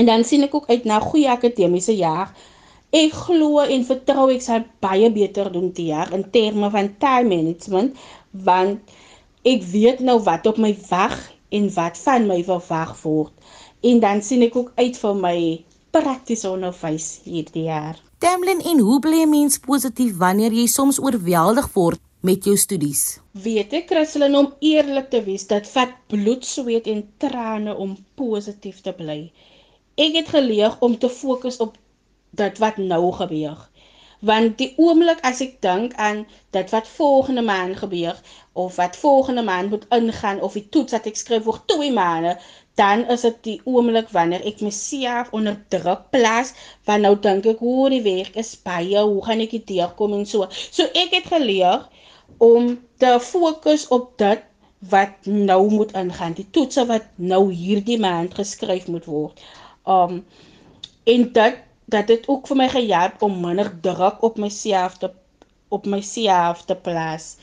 En 0.00 0.08
dan 0.08 0.24
sien 0.24 0.48
ek 0.48 0.56
ook 0.56 0.72
uit 0.72 0.88
na 0.88 1.02
goeie 1.04 1.28
akademiese 1.28 1.98
jaar. 1.98 2.32
Ek 2.88 3.12
glo 3.26 3.60
en 3.60 3.84
vertrou 3.84 4.30
ek 4.32 4.46
sal 4.46 4.64
baie 4.80 5.12
beter 5.12 5.52
doen 5.52 5.68
die 5.76 5.90
jaar 5.92 6.16
in 6.16 6.24
terme 6.32 6.72
van 6.72 6.94
time 6.96 7.28
management 7.28 8.00
want 8.32 8.96
ek 9.44 9.68
weet 9.68 10.00
nou 10.00 10.16
wat 10.24 10.48
op 10.48 10.56
my 10.56 10.72
wag 10.88 11.20
en 11.52 11.68
wat 11.76 12.00
van 12.08 12.24
my 12.26 12.40
verwag 12.48 12.96
word 13.04 13.36
en 13.90 14.00
dan 14.00 14.22
sien 14.22 14.42
ek 14.46 14.56
ook 14.56 14.72
uit 14.80 14.96
vir 15.02 15.14
my 15.20 15.38
praktiese 15.94 16.50
onderwys 16.50 17.08
hierdie 17.24 17.68
jaar. 17.68 18.00
Tamlin, 18.24 18.62
en 18.70 18.80
hoe 18.80 18.98
bly 19.04 19.20
'n 19.22 19.30
mens 19.30 19.58
positief 19.58 20.16
wanneer 20.16 20.52
jy 20.52 20.66
soms 20.66 20.98
oorweldig 20.98 21.68
word 21.74 22.00
met 22.20 22.44
jou 22.44 22.56
studies? 22.56 23.20
Weet 23.32 23.72
ek, 23.72 23.90
Christelin, 23.90 24.36
om 24.36 24.52
eerlik 24.60 25.10
te 25.10 25.20
wees, 25.22 25.46
dit 25.46 25.68
vat 25.68 25.92
bloed, 26.08 26.44
sweet 26.44 26.86
en 26.86 27.02
trane 27.18 27.76
om 27.76 27.96
positief 28.14 28.80
te 28.80 28.92
bly. 28.92 29.32
Ek 29.96 30.14
het 30.14 30.28
geleer 30.28 30.76
om 30.80 30.98
te 30.98 31.08
fokus 31.08 31.60
op 31.60 31.76
dit 32.30 32.58
wat 32.58 32.76
nou 32.76 33.12
gebeur. 33.12 33.68
Want 34.24 34.58
die 34.60 34.72
oomblik 34.80 35.20
as 35.28 35.42
ek 35.44 35.56
dink 35.64 35.94
aan 36.00 36.24
dit 36.56 36.70
wat 36.72 36.88
volgende 36.88 37.42
maand 37.44 37.76
gebeur 37.82 38.20
of 38.64 38.76
wat 38.80 38.96
volgende 38.96 39.42
maand 39.42 39.70
moet 39.70 39.86
ingaan 39.98 40.40
of 40.40 40.56
die 40.56 40.68
toets 40.76 40.96
wat 40.96 41.08
ek 41.10 41.18
skryf 41.20 41.44
vir 41.48 41.58
2 41.72 41.90
maande, 41.96 42.36
dan 42.74 43.04
is 43.14 43.24
dit 43.26 43.36
die 43.48 43.56
oomblik 43.64 44.08
wanneer 44.14 44.46
ek 44.50 44.62
myself 44.66 45.30
onder 45.36 45.58
druk 45.74 46.08
plaas 46.14 46.54
van 46.88 47.04
nou 47.06 47.12
dink 47.26 47.46
ek 47.52 47.60
hoe 47.62 47.90
die 47.92 48.02
werk 48.06 48.38
is 48.42 48.54
baie 48.68 49.02
hoe 49.02 49.20
gaan 49.26 49.44
ek 49.44 49.54
dit 49.58 49.66
deurkom 49.74 50.16
en 50.18 50.26
so. 50.26 50.48
So 50.70 50.88
ek 51.04 51.14
het 51.18 51.30
geleer 51.34 51.86
om 52.42 52.74
te 52.98 53.12
fokus 53.20 53.86
op 53.94 54.10
dit 54.18 54.42
wat 54.90 55.28
nou 55.30 55.60
moet 55.70 55.94
ingaan 55.96 56.34
die 56.36 56.48
toetse 56.50 56.86
wat 56.90 57.06
nou 57.16 57.46
hierdie 57.52 58.00
maand 58.00 58.34
geskryf 58.34 58.88
moet 58.90 59.06
word. 59.08 59.44
Um 59.84 60.24
en 61.04 61.30
dit 61.36 61.62
dat 61.86 62.06
dit 62.06 62.28
ook 62.28 62.46
vir 62.50 62.56
my 62.56 62.68
gehelp 62.68 63.22
om 63.22 63.40
minder 63.40 63.70
druk 63.80 64.22
op 64.22 64.38
myself 64.38 64.98
te 64.98 65.12
op 65.74 65.86
myself 65.90 66.62
te 66.64 66.74
plaas 66.76 67.34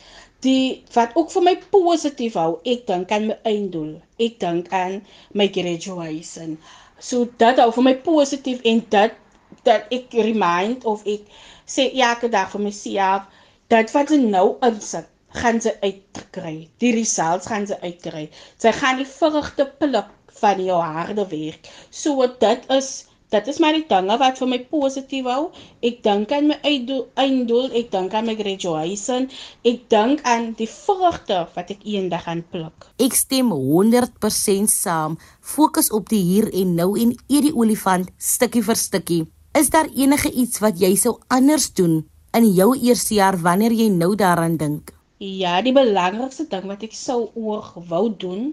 die 0.45 0.83
wat 0.95 1.15
ook 1.15 1.31
vir 1.31 1.43
my 1.45 1.55
positief 1.73 2.37
hou. 2.39 2.51
Ek 2.65 2.85
dink 2.89 3.11
aan 3.13 3.27
my 3.29 3.37
einddoel. 3.47 3.93
Ek 4.21 4.39
dink 4.41 4.71
aan 4.73 5.01
my 5.37 5.47
graduation. 5.53 6.57
So 6.97 7.27
dit 7.43 7.61
hou 7.61 7.69
vir 7.77 7.87
my 7.89 7.95
positief 8.05 8.63
en 8.71 8.81
dit 8.95 9.19
dat 9.67 9.93
ek 9.93 10.13
remind 10.17 10.85
of 10.89 11.05
ek 11.05 11.27
sê 11.69 11.89
elke 11.93 12.29
dag 12.33 12.49
vir 12.53 12.65
myself 12.65 13.27
dat 13.73 13.93
wat 13.95 14.13
ek 14.17 14.25
nou 14.33 14.47
insit 14.65 15.07
gaan 15.41 15.61
ze 15.63 15.75
uitkry. 15.83 16.55
Die 16.83 16.93
results 16.95 17.47
gaan 17.47 17.67
ze 17.67 17.77
uitkry. 17.81 18.25
Sy 18.59 18.73
gaan 18.75 18.99
die 18.99 19.07
vrugte 19.07 19.69
pluk 19.79 20.09
van 20.41 20.59
jou 20.65 20.81
harde 20.81 21.27
werk. 21.31 21.69
So 21.89 22.25
dit 22.41 22.65
is 22.73 22.91
dit 23.31 23.47
is 23.47 23.59
maar 23.63 23.75
die 23.77 23.85
dinge 23.87 24.17
wat 24.19 24.39
vir 24.41 24.49
my 24.51 24.59
positief 24.71 25.27
hou. 25.29 25.43
Ek 25.87 26.01
dink 26.03 26.31
aan 26.35 26.49
my 26.51 26.57
einddoel, 26.67 27.69
ek 27.79 27.91
dink 27.93 28.15
aan 28.17 28.27
my 28.27 28.35
graduation, 28.35 29.29
ek 29.67 29.85
dink 29.93 30.23
aan 30.27 30.51
die 30.59 30.67
vrugte 30.69 31.45
wat 31.55 31.71
ek 31.71 31.85
eendag 31.87 32.25
gaan 32.27 32.43
pluk. 32.51 32.89
Ek 32.99 33.15
stem 33.15 33.53
100% 33.55 34.71
saam. 34.73 35.17
Fokus 35.39 35.91
op 35.95 36.09
die 36.11 36.21
hier 36.21 36.49
en 36.51 36.75
nou 36.75 36.91
en 36.99 37.13
eet 37.31 37.47
die 37.47 37.55
olifant 37.55 38.11
stukkie 38.19 38.63
vir 38.67 38.79
stukkie. 38.79 39.21
Is 39.55 39.71
daar 39.71 39.87
enige 39.95 40.31
iets 40.31 40.59
wat 40.63 40.79
jy 40.79 40.93
sou 40.99 41.17
anders 41.31 41.69
doen 41.75 42.01
in 42.35 42.47
jou 42.55 42.73
eerste 42.75 43.15
jaar 43.15 43.39
wanneer 43.39 43.75
jy 43.75 43.87
nou 43.91 44.13
daaraan 44.15 44.57
dink? 44.59 44.91
Ja, 45.21 45.59
die 45.61 45.75
belangrikste 45.75 46.47
ding 46.51 46.67
wat 46.67 46.83
ek 46.83 46.95
sou 46.97 47.29
oor 47.35 47.71
wou 47.87 48.09
doen, 48.09 48.51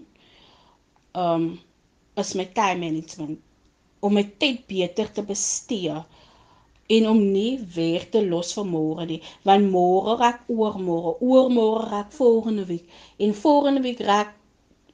um 1.19 1.57
is 2.19 2.35
my 2.35 2.49
time 2.51 2.83
management 2.83 3.39
om 4.01 4.15
my 4.15 4.25
tyd 4.43 4.65
beter 4.71 5.11
te 5.13 5.23
bestee 5.27 5.97
en 6.89 7.09
om 7.09 7.19
nie 7.33 7.59
weer 7.75 8.05
te 8.13 8.21
los 8.25 8.55
vir 8.57 8.67
môre 8.69 9.05
nie. 9.09 9.21
Want 9.49 9.69
môre 9.73 10.17
raak 10.21 10.47
oor 10.49 10.79
môre 10.81 11.15
oor 11.21 11.51
môre 11.53 11.89
raak 11.91 12.15
volgende 12.17 12.65
week 12.71 12.87
en 13.19 13.35
volgende 13.43 13.83
week 13.85 14.01
raak 14.09 14.33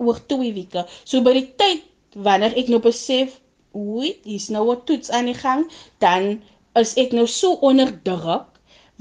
oor 0.02 0.18
twee 0.32 0.52
weke. 0.56 0.86
So 1.04 1.22
by 1.26 1.36
die 1.38 1.46
tyd 1.60 1.84
wanneer 2.26 2.56
ek 2.58 2.72
nou 2.72 2.80
besef 2.82 3.38
hoe 3.74 4.10
is 4.36 4.48
nou 4.54 4.64
wat 4.70 4.84
toets 4.90 5.10
aan 5.10 5.30
die 5.30 5.38
gang 5.38 5.64
dan 6.02 6.42
is 6.80 6.96
ek 6.98 7.14
nou 7.14 7.26
so 7.30 7.54
onder 7.68 7.90
druk 8.06 8.50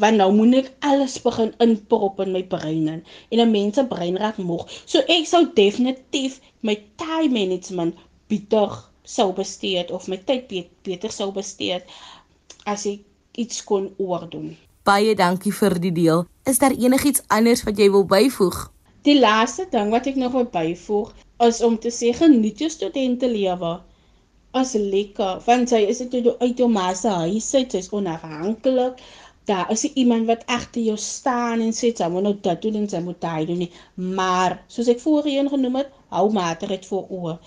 want 0.01 0.17
nou 0.17 0.29
moet 0.33 0.55
ek 0.61 0.71
alles 0.89 1.19
begin 1.21 1.51
inprop 1.65 2.21
in 2.23 2.33
my 2.33 2.41
brein 2.53 2.87
in. 2.95 3.03
En 3.31 3.39
'n 3.41 3.51
mens 3.51 3.75
se 3.77 3.83
brein 3.85 4.17
raak 4.17 4.37
moeg. 4.37 4.65
So 4.85 5.01
ek 5.17 5.25
sou 5.29 5.45
definitief 5.53 6.41
my 6.61 6.77
time 6.97 7.33
management 7.33 7.97
beter 8.29 8.92
sou 9.03 9.33
bestee 9.35 9.77
het 9.77 9.91
of 9.91 10.07
my 10.07 10.17
tyd 10.17 10.51
beter 10.83 11.11
sou 11.11 11.31
bestee 11.35 11.73
het 11.79 11.89
as 12.65 12.85
ek 12.87 13.03
iets 13.37 13.63
kon 13.63 13.89
oordoen. 13.97 14.53
Baie 14.87 15.15
dankie 15.15 15.53
vir 15.55 15.77
die 15.79 15.91
deel. 15.95 16.25
Is 16.47 16.59
daar 16.59 16.75
enigiets 16.75 17.23
anders 17.27 17.63
wat 17.67 17.79
jy 17.79 17.89
wil 17.91 18.05
byvoeg? 18.07 18.57
Die 19.07 19.17
laaste 19.19 19.65
ding 19.71 19.91
wat 19.91 20.07
ek 20.11 20.19
nog 20.19 20.35
wil 20.35 20.47
byvoeg 20.51 21.11
is 21.47 21.61
om 21.63 21.77
te 21.79 21.91
sê 21.91 22.13
geniet 22.15 22.59
jou 22.63 22.69
studente 22.71 23.27
lewe. 23.31 23.73
As 24.53 24.73
lekker, 24.77 25.41
want 25.47 25.71
sy 25.73 25.81
is 25.89 26.03
dit 26.03 26.27
uit 26.39 26.59
jou 26.61 26.69
ma 26.71 26.91
se 26.93 27.11
huis 27.23 27.49
uit, 27.55 27.73
sy's 27.73 27.89
onafhanklik. 27.91 29.01
Daar 29.49 29.71
is 29.73 29.83
iemand 29.83 30.29
wat 30.29 30.45
agter 30.47 30.83
jou 30.83 30.95
staan 30.97 31.63
en 31.65 31.73
sê 31.75 31.89
jy 31.91 32.07
moet 32.11 32.27
nou 32.27 32.35
dit 32.47 32.61
doen 32.67 32.79
en 32.83 32.87
jy 32.87 33.01
moet 33.03 33.19
daai 33.23 33.45
doen 33.49 33.63
nie. 33.65 33.71
Maar 34.19 34.61
soos 34.71 34.91
ek 34.93 35.03
voorheen 35.03 35.49
genoem 35.51 35.81
het, 35.81 35.91
hou 36.15 36.29
mater 36.31 36.71
dit 36.75 36.85
voor 36.91 37.07
oor. 37.09 37.39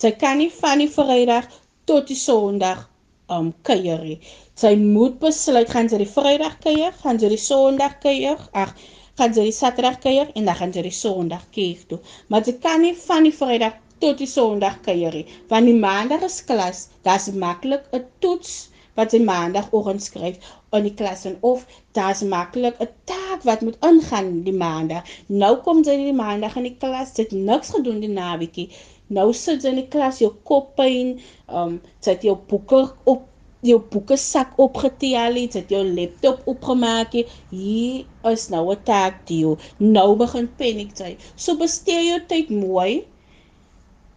Sy 0.00 0.10
kan 0.20 0.38
nie 0.40 0.50
van 0.60 0.80
die 0.80 0.88
Vrydag 0.88 1.48
tot 1.90 2.08
die 2.08 2.16
Sondag 2.16 2.88
um 3.36 3.52
kuier 3.68 4.00
nie. 4.06 4.18
Sy 4.62 4.72
moet 4.80 5.18
besluit 5.20 5.70
gaan 5.74 5.90
sy 5.92 6.00
die 6.00 6.08
Vrydag 6.14 6.58
kuier, 6.64 6.96
gaan 7.02 7.20
sy 7.20 7.28
die 7.32 7.40
Sondag 7.40 7.98
kuier, 8.04 8.40
ag, 8.62 8.72
gaan 9.20 9.36
sy 9.36 9.44
die 9.48 9.56
Saterdag 9.56 10.00
kuier 10.04 10.32
en 10.34 10.48
dan 10.48 10.58
gaan 10.60 10.72
sy 10.72 10.84
die 10.88 10.96
Sondag 10.96 11.44
kuier 11.54 11.84
toe. 11.90 12.00
Maar 12.28 12.48
sy 12.48 12.56
kan 12.64 12.80
nie 12.86 12.94
van 13.04 13.28
die 13.28 13.36
Vrydag 13.36 13.76
tot 14.02 14.18
die 14.18 14.30
Sondag 14.30 14.80
kuier 14.86 15.14
nie, 15.20 15.26
want 15.52 15.68
die 15.68 15.78
Maandag 15.84 16.24
is 16.26 16.40
klas, 16.48 16.86
dit's 17.06 17.28
maklik 17.44 17.84
'n 17.92 18.06
toets 18.24 18.54
wat 18.98 19.12
sy 19.12 19.20
Maandagoggend 19.24 20.02
skryf 20.04 20.50
in 20.76 20.88
die 20.88 20.94
klas 20.96 21.22
en 21.28 21.36
of 21.50 21.62
daar's 21.96 22.24
maklik 22.32 22.80
'n 22.80 22.88
taak 23.10 23.44
wat 23.48 23.62
moet 23.66 23.78
ingaan 23.90 24.42
die 24.48 24.56
Maandag. 24.64 25.04
Nou 25.28 25.54
kom 25.68 25.84
sy 25.84 25.96
die 26.00 26.16
Maandag 26.22 26.56
in 26.60 26.68
die 26.68 26.76
klas, 26.84 27.14
sy 27.14 27.22
het 27.22 27.32
niks 27.32 27.70
gedoen 27.76 28.00
die 28.04 28.12
naweekie. 28.16 28.68
Nou 29.12 29.28
sit 29.36 29.64
jy 29.64 29.74
in 29.74 29.82
die 29.82 29.90
klas, 29.92 30.20
jou 30.22 30.32
kop 30.48 30.72
pyn, 30.78 31.18
um 31.48 31.78
jy 32.00 32.14
het 32.14 32.24
jou 32.26 32.36
boeke 32.48 32.86
op 33.12 33.28
jou 33.62 33.78
boeke 33.92 34.16
sak 34.18 34.56
opgetel, 34.62 35.36
jy 35.38 35.46
het 35.54 35.70
jou 35.70 35.82
laptop 35.86 36.42
opgemaak. 36.50 37.14
Hier 37.50 38.04
is 38.32 38.48
nou 38.50 38.64
'n 38.72 38.82
taak 38.88 39.22
deel. 39.26 39.58
Nou 39.78 40.16
begin 40.16 40.48
paniek 40.58 40.92
jy. 40.98 41.16
So 41.36 41.56
bestee 41.56 42.08
jou 42.08 42.20
tyd 42.26 42.50
mooi 42.50 43.04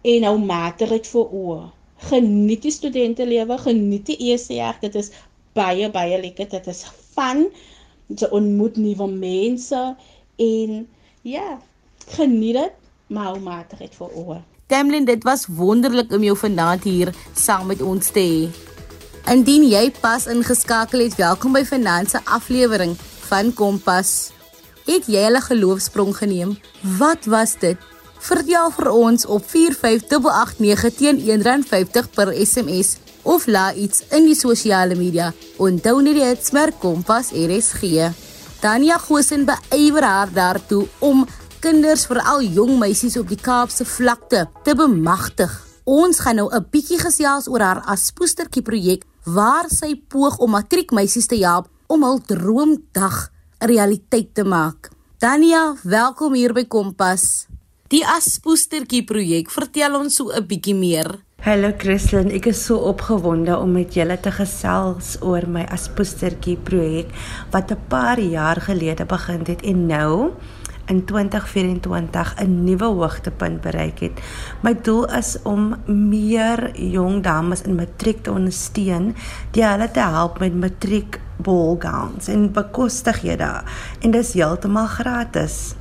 en 0.04 0.46
mater 0.46 0.88
dit 0.88 1.08
vir 1.08 1.26
oë. 1.42 1.72
Geniet 2.10 2.62
die 2.62 2.72
studente 2.72 3.26
lewe, 3.26 3.58
geniet 3.58 4.06
die 4.06 4.38
jaar. 4.56 4.78
Dit 4.82 4.96
is 4.96 5.12
baie 5.54 5.90
baie 5.90 6.22
lekker. 6.22 6.50
Dit 6.50 6.68
is 6.68 6.84
van 7.14 7.46
jy 8.08 8.28
ontmoet 8.32 8.78
nuwe 8.78 9.08
mense 9.08 9.96
en 10.38 10.88
ja, 11.22 11.60
geniet 12.18 12.54
dit, 12.54 12.74
maar 13.08 13.40
mater 13.40 13.78
dit 13.78 13.96
vir 13.96 14.10
oë. 14.10 14.55
Tamlin, 14.68 15.06
dit 15.06 15.24
was 15.24 15.46
wonderlik 15.46 16.10
om 16.12 16.24
jou 16.26 16.34
vanaand 16.38 16.84
hier 16.84 17.12
saam 17.38 17.68
met 17.70 17.82
ons 17.86 18.08
te 18.10 18.22
hê. 18.22 18.48
Indien 19.30 19.68
jy 19.70 19.92
pas 20.02 20.26
ingeskakel 20.26 21.04
het, 21.06 21.18
welkom 21.20 21.54
by 21.54 21.62
vanaand 21.70 22.10
se 22.10 22.22
aflewering 22.26 22.96
van 23.28 23.52
Kompas. 23.54 24.32
Het 24.88 25.06
jy 25.06 25.30
'n 25.30 25.42
geloofsprong 25.42 26.18
geneem? 26.18 26.58
Wat 26.98 27.26
was 27.26 27.54
dit? 27.60 27.78
Vertel 28.20 28.72
vir 28.72 28.90
ons 28.90 29.26
op 29.26 29.44
45889 29.50 30.96
teen 30.98 31.18
R1.50 31.20 32.10
per 32.16 32.34
SMS 32.34 32.98
of 33.22 33.46
laat 33.46 33.76
iets 33.76 34.04
in 34.10 34.26
die 34.26 34.36
sosiale 34.36 34.96
media. 34.96 35.34
Onthou 35.58 36.02
net 36.02 36.14
die 36.14 36.26
hitsmerk 36.26 36.80
Kompas 36.80 37.32
RSG. 37.32 38.10
Tanya 38.60 38.98
Gosen 38.98 39.46
beywer 39.46 40.04
haar 40.04 40.30
daartoe 40.34 40.88
om 41.00 41.28
kinders, 41.66 42.04
veral 42.06 42.44
jong 42.46 42.76
meisies 42.78 43.16
op 43.18 43.30
die 43.32 43.40
Kaapse 43.42 43.88
vlakte 43.90 44.44
te 44.66 44.76
bemagtig. 44.78 45.50
Ons 45.90 46.20
gaan 46.22 46.38
nou 46.38 46.50
'n 46.54 46.66
bietjie 46.70 47.00
gesels 47.02 47.48
oor 47.50 47.60
haar 47.60 47.82
aspoestertjie 47.90 48.62
projek 48.62 49.02
waar 49.26 49.66
sy 49.70 49.96
poog 50.10 50.38
om 50.38 50.52
matriekmeisies 50.52 51.26
te 51.28 51.38
help 51.42 51.66
om 51.88 52.04
hul 52.04 52.20
droomdag 52.20 53.32
'n 53.62 53.68
realiteit 53.68 54.36
te 54.36 54.44
maak. 54.44 54.92
Dania, 55.18 55.76
welkom 55.84 56.34
hier 56.34 56.54
by 56.54 56.66
Kompas. 56.66 57.48
Die 57.88 58.06
aspoestertjie 58.06 59.04
projek, 59.04 59.50
vertel 59.50 59.96
ons 59.96 60.16
so 60.16 60.30
'n 60.30 60.46
bietjie 60.46 60.76
meer. 60.76 61.26
Hallo 61.42 61.72
Christlyn, 61.78 62.32
ek 62.32 62.46
is 62.46 62.66
so 62.66 62.78
opgewonde 62.78 63.58
om 63.58 63.72
met 63.72 63.94
julle 63.94 64.20
te 64.20 64.32
gesels 64.32 65.18
oor 65.22 65.48
my 65.48 65.66
aspoestertjie 65.70 66.58
projek 66.58 67.10
wat 67.52 67.72
'n 67.72 67.88
paar 67.88 68.20
jaar 68.20 68.62
gelede 68.62 69.06
begin 69.06 69.42
het 69.46 69.62
en 69.62 69.88
nou 69.88 70.32
in 70.86 71.06
2024 71.06 72.36
'n 72.38 72.64
nuwe 72.64 72.86
hoogtepunt 72.86 73.62
bereik 73.62 74.00
het. 74.00 74.22
My 74.62 74.76
doel 74.82 75.06
is 75.14 75.38
om 75.44 75.76
meer 75.86 76.80
jong 76.80 77.24
dames 77.24 77.62
in 77.62 77.76
matriek 77.76 78.24
te 78.24 78.32
ondersteun, 78.32 79.16
die 79.52 79.66
hulle 79.66 79.92
te 79.92 80.00
help 80.00 80.40
met 80.40 80.56
matriek 80.56 81.20
ballgowns 81.38 82.28
en 82.28 82.52
bekostighede 82.52 83.64
en 84.00 84.12
dis 84.12 84.34
heeltemal 84.34 84.88
gratis. 84.88 85.76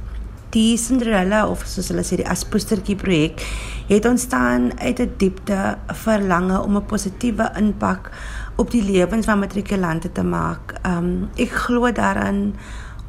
Die 0.55 0.79
Cinderella 0.79 1.49
of 1.51 1.65
soos 1.67 1.89
hulle 1.91 2.05
sê 2.07 2.17
die 2.17 2.29
Aspoestertjie 2.31 2.97
projek 2.97 3.43
het 3.89 4.07
ontstaan 4.07 4.71
uit 4.79 5.01
'n 5.01 5.15
diepte 5.17 5.79
verlange 5.87 6.63
om 6.63 6.77
'n 6.77 6.87
positiewe 6.87 7.51
impak 7.57 8.11
op 8.57 8.71
die 8.71 8.83
lewens 8.83 9.27
van 9.27 9.39
matrikulante 9.39 10.13
te 10.13 10.23
maak. 10.23 10.75
Um 10.87 11.29
ek 11.37 11.51
glo 11.51 11.93
daarin 11.93 12.55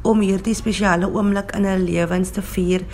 om 0.06 0.22
hierdie 0.22 0.54
spesiale 0.54 1.08
oomblik 1.10 1.52
in 1.58 1.66
hulle 1.66 1.84
lewens 1.84 2.30
te 2.30 2.42
vier 2.54 2.86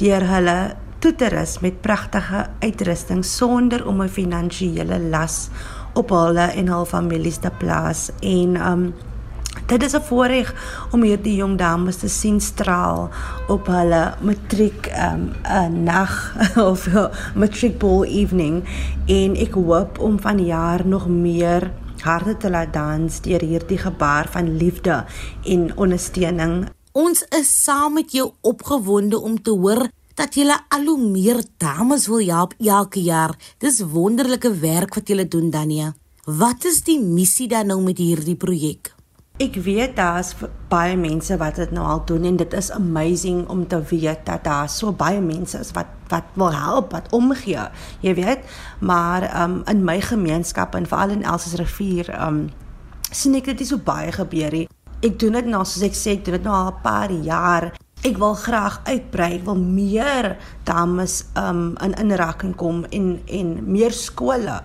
deur 0.00 0.24
hulle 0.30 0.56
toe 1.02 1.14
te 1.18 1.28
rus 1.32 1.56
met 1.64 1.80
pragtige 1.82 2.44
uitrusting 2.62 3.24
sonder 3.26 3.86
om 3.86 4.02
'n 4.02 4.08
finansiële 4.08 4.98
las 5.10 5.48
op 5.94 6.10
hulle 6.10 6.46
en 6.54 6.68
hul 6.68 6.84
families 6.84 7.38
te 7.38 7.50
plaas. 7.58 8.10
En 8.20 8.56
um 8.70 8.94
dit 9.66 9.82
is 9.82 9.94
'n 9.94 10.00
voorreg 10.00 10.54
om 10.90 11.02
hierdie 11.02 11.36
jong 11.36 11.58
dames 11.58 11.96
te 11.96 12.08
sien 12.08 12.40
straal 12.40 13.10
op 13.48 13.66
hulle 13.66 14.14
matriek 14.20 14.92
um 15.12 15.32
'n 15.42 15.82
nag 15.82 16.34
of 16.70 16.88
matriek 17.34 17.78
ball 17.78 18.04
evening. 18.04 18.64
En 19.06 19.36
ek 19.36 19.54
hoop 19.54 19.98
om 19.98 20.20
van 20.20 20.44
jaar 20.44 20.86
nog 20.86 21.08
meer 21.08 21.70
harte 22.02 22.36
te 22.36 22.50
laat 22.50 22.72
dans 22.72 23.20
deur 23.24 23.40
hierdie 23.40 23.78
gebaar 23.78 24.28
van 24.30 24.56
liefde 24.56 25.04
en 25.44 25.70
ondersteuning. 25.76 26.68
Ons 26.92 27.24
is 27.38 27.50
saam 27.64 27.94
met 28.00 28.12
jou 28.12 28.32
opgewonde 28.40 29.18
om 29.18 29.38
te 29.42 29.50
hoor 29.50 29.88
dat 30.14 30.34
julle 30.34 30.58
al 30.68 30.84
hoe 30.84 31.00
meer 31.08 31.40
dames 31.56 32.06
wil 32.06 32.24
help 32.26 32.54
elke 32.60 33.00
jaar. 33.02 33.36
Dis 33.58 33.80
wonderlike 33.80 34.50
werk 34.60 34.94
wat 34.94 35.08
julle 35.08 35.28
doen, 35.28 35.50
Dania. 35.50 35.94
Wat 36.24 36.64
is 36.64 36.82
die 36.86 37.00
missie 37.00 37.48
dan 37.48 37.66
nou 37.72 37.80
met 37.82 37.98
hierdie 37.98 38.36
projek? 38.36 38.92
Ek 39.40 39.56
weet 39.64 39.96
daar's 39.96 40.34
baie 40.70 40.94
mense 41.00 41.34
wat 41.40 41.56
dit 41.58 41.72
nou 41.74 41.86
al 41.88 42.04
doen 42.06 42.28
en 42.28 42.36
dit 42.36 42.52
is 42.54 42.70
amazing 42.70 43.46
om 43.50 43.64
te 43.66 43.80
weet 43.90 44.26
dat 44.28 44.44
daar 44.44 44.68
so 44.68 44.92
baie 44.92 45.20
mense 45.24 45.58
is 45.58 45.72
wat 45.74 45.88
wat 46.12 46.36
wil 46.38 46.52
help, 46.52 46.92
wat 46.92 47.08
omgee. 47.16 47.66
Jy 48.04 48.14
weet, 48.20 48.44
maar 48.80 49.26
um 49.42 49.62
in 49.70 49.84
my 49.84 49.98
gemeenskap 50.00 50.76
en 50.78 50.86
veral 50.86 51.16
in 51.16 51.24
Elsies 51.24 51.58
rivier 51.60 52.12
um 52.20 52.50
sien 53.12 53.34
ek 53.36 53.50
dit 53.52 53.64
nie 53.64 53.68
so 53.68 53.80
baie 53.82 54.12
gebeur 54.12 54.54
nie. 54.54 54.68
Ek 55.02 55.18
doen 55.20 55.34
dit 55.40 55.48
nou 55.50 55.64
soos 55.66 55.84
ek 55.84 55.96
sê, 55.98 56.16
ek 56.16 56.24
doen 56.24 56.38
dit 56.38 56.44
nou 56.46 56.54
al 56.54 56.70
'n 56.72 56.82
paar 56.84 57.10
jaar 57.10 57.72
ek 58.02 58.16
wil 58.18 58.34
graag 58.34 58.80
uitbrei, 58.88 59.36
ek 59.38 59.44
wil 59.46 59.58
meer 59.62 60.32
dames 60.66 61.20
um 61.38 61.76
in 61.84 61.94
inraking 62.02 62.54
kom 62.58 62.82
en 62.90 63.14
en 63.30 63.52
meer 63.70 63.94
skole 63.94 64.58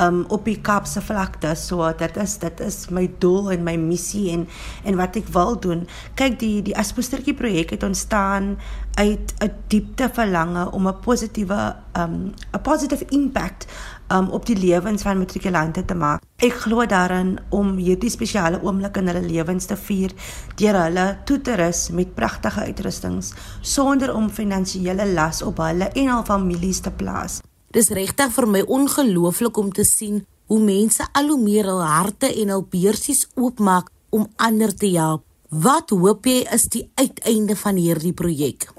um 0.00 0.22
op 0.28 0.44
die 0.48 0.58
Kaapse 0.60 1.00
vlakte. 1.04 1.54
So 1.56 1.88
dit 1.98 2.16
is 2.20 2.36
dit 2.42 2.60
is 2.60 2.78
my 2.92 3.06
doel 3.22 3.52
en 3.56 3.64
my 3.64 3.76
missie 3.80 4.28
en 4.34 4.44
en 4.84 5.00
wat 5.00 5.16
ek 5.16 5.32
wil 5.32 5.56
doen. 5.56 5.86
Kyk 6.20 6.38
die 6.42 6.58
die 6.68 6.76
Aspostertjie 6.76 7.36
projek 7.38 7.72
het 7.76 7.86
ontstaan 7.86 8.58
uit 9.00 9.34
'n 9.40 9.52
diepte 9.72 10.10
verlange 10.12 10.70
om 10.70 10.88
'n 10.88 11.00
positiewe 11.00 11.76
um 11.96 12.34
'n 12.52 12.62
positive 12.62 13.04
impact 13.08 13.66
um, 14.12 14.28
op 14.28 14.46
die 14.46 14.58
lewens 14.58 15.02
van 15.02 15.18
matrikulante 15.18 15.84
te 15.84 15.94
maak. 15.94 16.20
Ek 16.42 16.56
glo 16.64 16.82
daarin 16.90 17.36
om 17.54 17.76
hierdie 17.78 18.10
spesiale 18.10 18.58
oomblik 18.66 18.96
in 18.98 19.06
hulle 19.12 19.20
lewens 19.22 19.68
te 19.70 19.76
vier 19.78 20.10
deur 20.58 20.74
hulle 20.80 21.04
toe 21.28 21.36
te 21.38 21.54
rus 21.60 21.84
met 21.94 22.16
pragtige 22.16 22.64
uitrustings 22.66 23.28
sonder 23.74 24.10
om 24.10 24.26
finansiële 24.26 25.06
las 25.14 25.44
op 25.46 25.62
hulle 25.62 25.92
en 25.94 26.10
hul 26.10 26.24
families 26.26 26.82
te 26.82 26.90
plaas. 26.90 27.38
Dis 27.70 27.92
regtig 27.94 28.34
vir 28.34 28.48
my 28.56 28.64
ongelooflik 28.66 29.62
om 29.62 29.70
te 29.70 29.86
sien 29.86 30.24
hoe 30.50 30.58
mense 30.58 31.06
al 31.14 31.30
hoe 31.30 31.38
meer 31.44 31.70
hul 31.70 31.84
harte 31.86 32.32
en 32.42 32.50
hul 32.56 32.66
beursies 32.74 33.28
oopmaak 33.38 33.94
om 34.10 34.26
ander 34.42 34.74
te 34.74 34.90
help. 34.98 35.22
Wat 35.46 35.94
hoop 35.94 36.26
jy 36.26 36.42
is 36.58 36.66
die 36.74 36.88
uiteinde 36.98 37.54
van 37.62 37.78
hierdie 37.78 38.16
projek? 38.18 38.72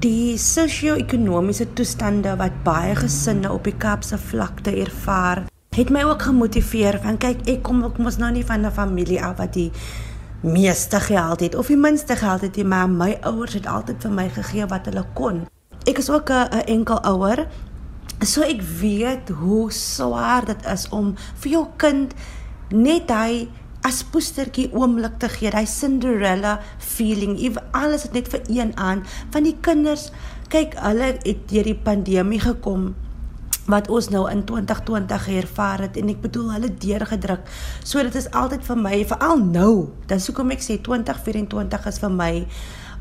Die 0.00 0.38
sosio-ekonomiese 0.40 1.68
toestande 1.76 2.32
wat 2.40 2.62
baie 2.64 2.96
gesinne 2.96 3.52
op 3.52 3.66
die 3.68 3.76
Kaapse 3.76 4.16
vlakte 4.16 4.72
ervaar, 4.72 5.49
het 5.70 5.90
my 5.90 6.02
ook 6.02 6.22
gemotiveer 6.26 6.96
van 6.98 7.18
kyk 7.22 7.44
ek 7.46 7.60
kom 7.62 7.84
ek 7.86 7.98
mos 8.02 8.16
nou 8.18 8.30
nie 8.34 8.42
van 8.44 8.66
'n 8.66 8.72
familie 8.74 9.22
af 9.22 9.36
wat 9.38 9.52
die 9.54 9.70
meeste 10.42 11.00
geld 11.00 11.40
het 11.40 11.54
of 11.54 11.66
die 11.66 11.76
minste 11.76 12.16
geld 12.16 12.40
het 12.40 12.56
nie, 12.56 12.64
maar 12.64 12.88
my 12.88 13.18
ouers 13.22 13.52
het 13.52 13.66
altyd 13.66 14.02
vir 14.02 14.10
my 14.10 14.28
gegee 14.28 14.66
wat 14.66 14.84
hulle 14.84 15.04
kon. 15.14 15.46
Ek 15.86 15.98
is 15.98 16.10
ook 16.10 16.30
'n 16.30 16.66
enkel 16.66 17.00
ouer. 17.04 17.46
So 18.24 18.42
ek 18.42 18.62
weet 18.62 19.28
hoe 19.28 19.70
swaar 19.72 20.44
dit 20.44 20.66
is 20.66 20.88
om 20.88 21.14
vir 21.34 21.50
jou 21.50 21.66
kind 21.76 22.14
net 22.70 23.10
hy 23.10 23.48
as 23.82 24.02
poestertjie 24.02 24.72
oomblik 24.72 25.18
te 25.18 25.28
gee, 25.28 25.50
hy 25.50 25.64
Cinderella 25.64 26.60
feeling, 26.78 27.58
alles 27.70 28.02
het 28.02 28.12
net 28.12 28.28
vir 28.28 28.40
een 28.48 28.76
aan 28.76 29.04
van 29.30 29.42
die 29.42 29.56
kinders. 29.60 30.10
Kyk, 30.48 30.74
hulle 30.74 31.16
het 31.22 31.48
deur 31.48 31.64
die 31.64 31.80
pandemie 31.82 32.40
gekom 32.40 32.94
wat 33.66 33.88
ons 33.88 34.08
nou 34.08 34.30
in 34.30 34.44
2020 34.44 35.28
ervaar 35.28 35.80
het 35.80 35.96
en 35.96 36.08
ek 36.08 36.20
bedoel 36.20 36.52
hulle 36.52 36.70
deurgedruk. 36.74 37.48
So 37.84 38.02
dit 38.02 38.14
is 38.14 38.30
altyd 38.30 38.64
vir 38.64 38.76
my, 38.76 39.04
veral 39.04 39.42
nou, 39.44 39.90
dan 40.06 40.20
sou 40.20 40.34
kom 40.36 40.50
ek 40.50 40.62
sê 40.64 40.78
2024 40.80 41.86
is 41.86 41.98
vir 41.98 42.14
my 42.14 42.32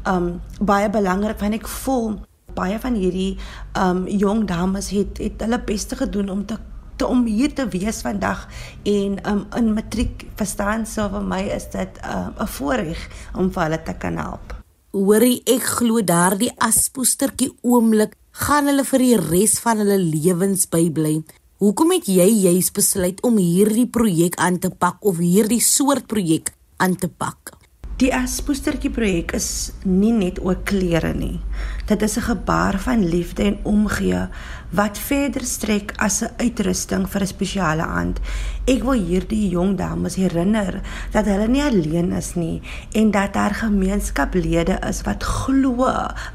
um 0.07 0.41
baie 0.63 0.89
belangrik 0.89 1.39
want 1.41 1.57
ek 1.57 1.67
voel 1.67 2.19
baie 2.55 2.79
van 2.79 2.95
hierdie 2.95 3.37
um 3.77 4.05
jong 4.07 4.45
dames 4.47 4.89
het 4.95 5.19
het 5.19 5.41
hulle 5.43 5.59
beste 5.67 5.95
gedoen 5.99 6.29
om 6.29 6.45
te 6.45 6.57
te 6.99 7.07
om 7.07 7.23
hier 7.25 7.53
te 7.55 7.65
wees 7.71 8.01
vandag 8.03 8.47
en 8.83 9.19
um, 9.23 9.45
in 9.55 9.73
matriek 9.73 10.25
verstaan 10.39 10.85
so 10.85 11.07
vir 11.13 11.23
my 11.23 11.41
is 11.55 11.69
dit 11.71 11.99
'n 12.03 12.33
um, 12.39 12.47
voorreg 12.47 12.99
om 13.33 13.51
vir 13.51 13.63
hulle 13.63 13.83
te 13.83 13.93
kan 13.93 14.17
help. 14.17 14.55
Hoorie, 14.91 15.41
ek 15.45 15.63
glo 15.79 16.01
daardie 16.01 16.51
aspoestertjie 16.57 17.51
oomblik 17.61 18.15
gaan 18.39 18.69
hulle 18.71 18.85
vir 18.87 19.03
die 19.03 19.17
res 19.19 19.57
van 19.59 19.81
hulle 19.83 19.97
lewens 19.99 20.63
bybly. 20.71 21.17
Hoekom 21.59 21.91
het 21.91 22.07
jy 22.07 22.27
juis 22.45 22.69
besluit 22.71 23.19
om 23.27 23.35
hierdie 23.35 23.87
projek 23.91 24.39
aan 24.39 24.61
te 24.63 24.71
pak 24.71 25.03
of 25.03 25.19
hierdie 25.19 25.59
soort 25.63 26.07
projek 26.07 26.53
aan 26.79 26.95
te 26.95 27.11
pak? 27.11 27.58
Die 27.99 28.13
Aspoestertjie 28.15 28.93
projek 28.95 29.33
is 29.35 29.73
nie 29.83 30.13
net 30.15 30.37
oor 30.39 30.61
klere 30.63 31.09
nie. 31.11 31.41
Dit 31.89 32.01
is 32.01 32.15
'n 32.15 32.21
gebaar 32.31 32.79
van 32.79 33.03
liefde 33.03 33.43
en 33.43 33.57
omgee 33.63 34.27
wat 34.71 34.97
verder 34.97 35.43
strek 35.43 35.91
as 35.97 36.21
'n 36.23 36.31
uitrusting 36.37 37.09
vir 37.09 37.21
'n 37.21 37.27
spesiale 37.27 37.83
aand. 37.83 38.19
Ek 38.65 38.83
wil 38.83 39.03
hierdie 39.03 39.49
jong 39.49 39.75
dames 39.77 40.15
herinner 40.15 40.81
dat 41.11 41.25
hulle 41.25 41.47
nie 41.47 41.63
alleen 41.63 42.11
is 42.11 42.35
nie 42.35 42.61
en 42.93 43.11
dat 43.11 43.33
daar 43.33 43.53
gemeenskaplede 43.53 44.79
is 44.89 45.01
wat 45.01 45.23
glo 45.23 45.87